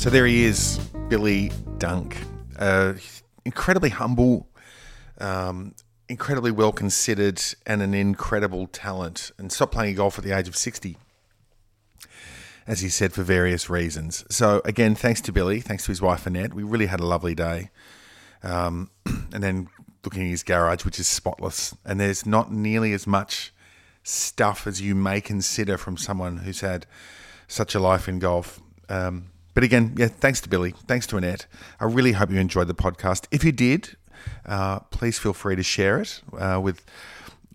[0.00, 0.78] So there he is,
[1.10, 2.16] Billy Dunk.
[2.58, 2.94] Uh,
[3.44, 4.48] incredibly humble,
[5.18, 5.74] um,
[6.08, 9.30] incredibly well considered, and an incredible talent.
[9.36, 10.96] And stopped playing golf at the age of 60,
[12.66, 14.24] as he said, for various reasons.
[14.30, 16.54] So, again, thanks to Billy, thanks to his wife Annette.
[16.54, 17.68] We really had a lovely day.
[18.42, 19.68] Um, and then
[20.02, 23.52] looking at his garage, which is spotless, and there's not nearly as much
[24.02, 26.86] stuff as you may consider from someone who's had
[27.48, 28.62] such a life in golf.
[28.88, 31.46] Um, but again, yeah, thanks to Billy, thanks to Annette.
[31.78, 33.26] I really hope you enjoyed the podcast.
[33.30, 33.96] If you did,
[34.46, 36.84] uh, please feel free to share it uh, with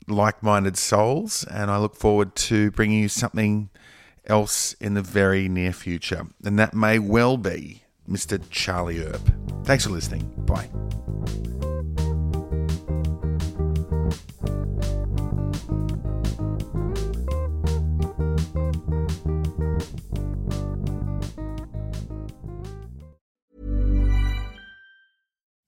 [0.08, 1.46] like minded souls.
[1.50, 3.70] And I look forward to bringing you something
[4.26, 6.28] else in the very near future.
[6.44, 8.42] And that may well be Mr.
[8.50, 9.22] Charlie Earp.
[9.64, 10.32] Thanks for listening.
[10.46, 10.70] Bye.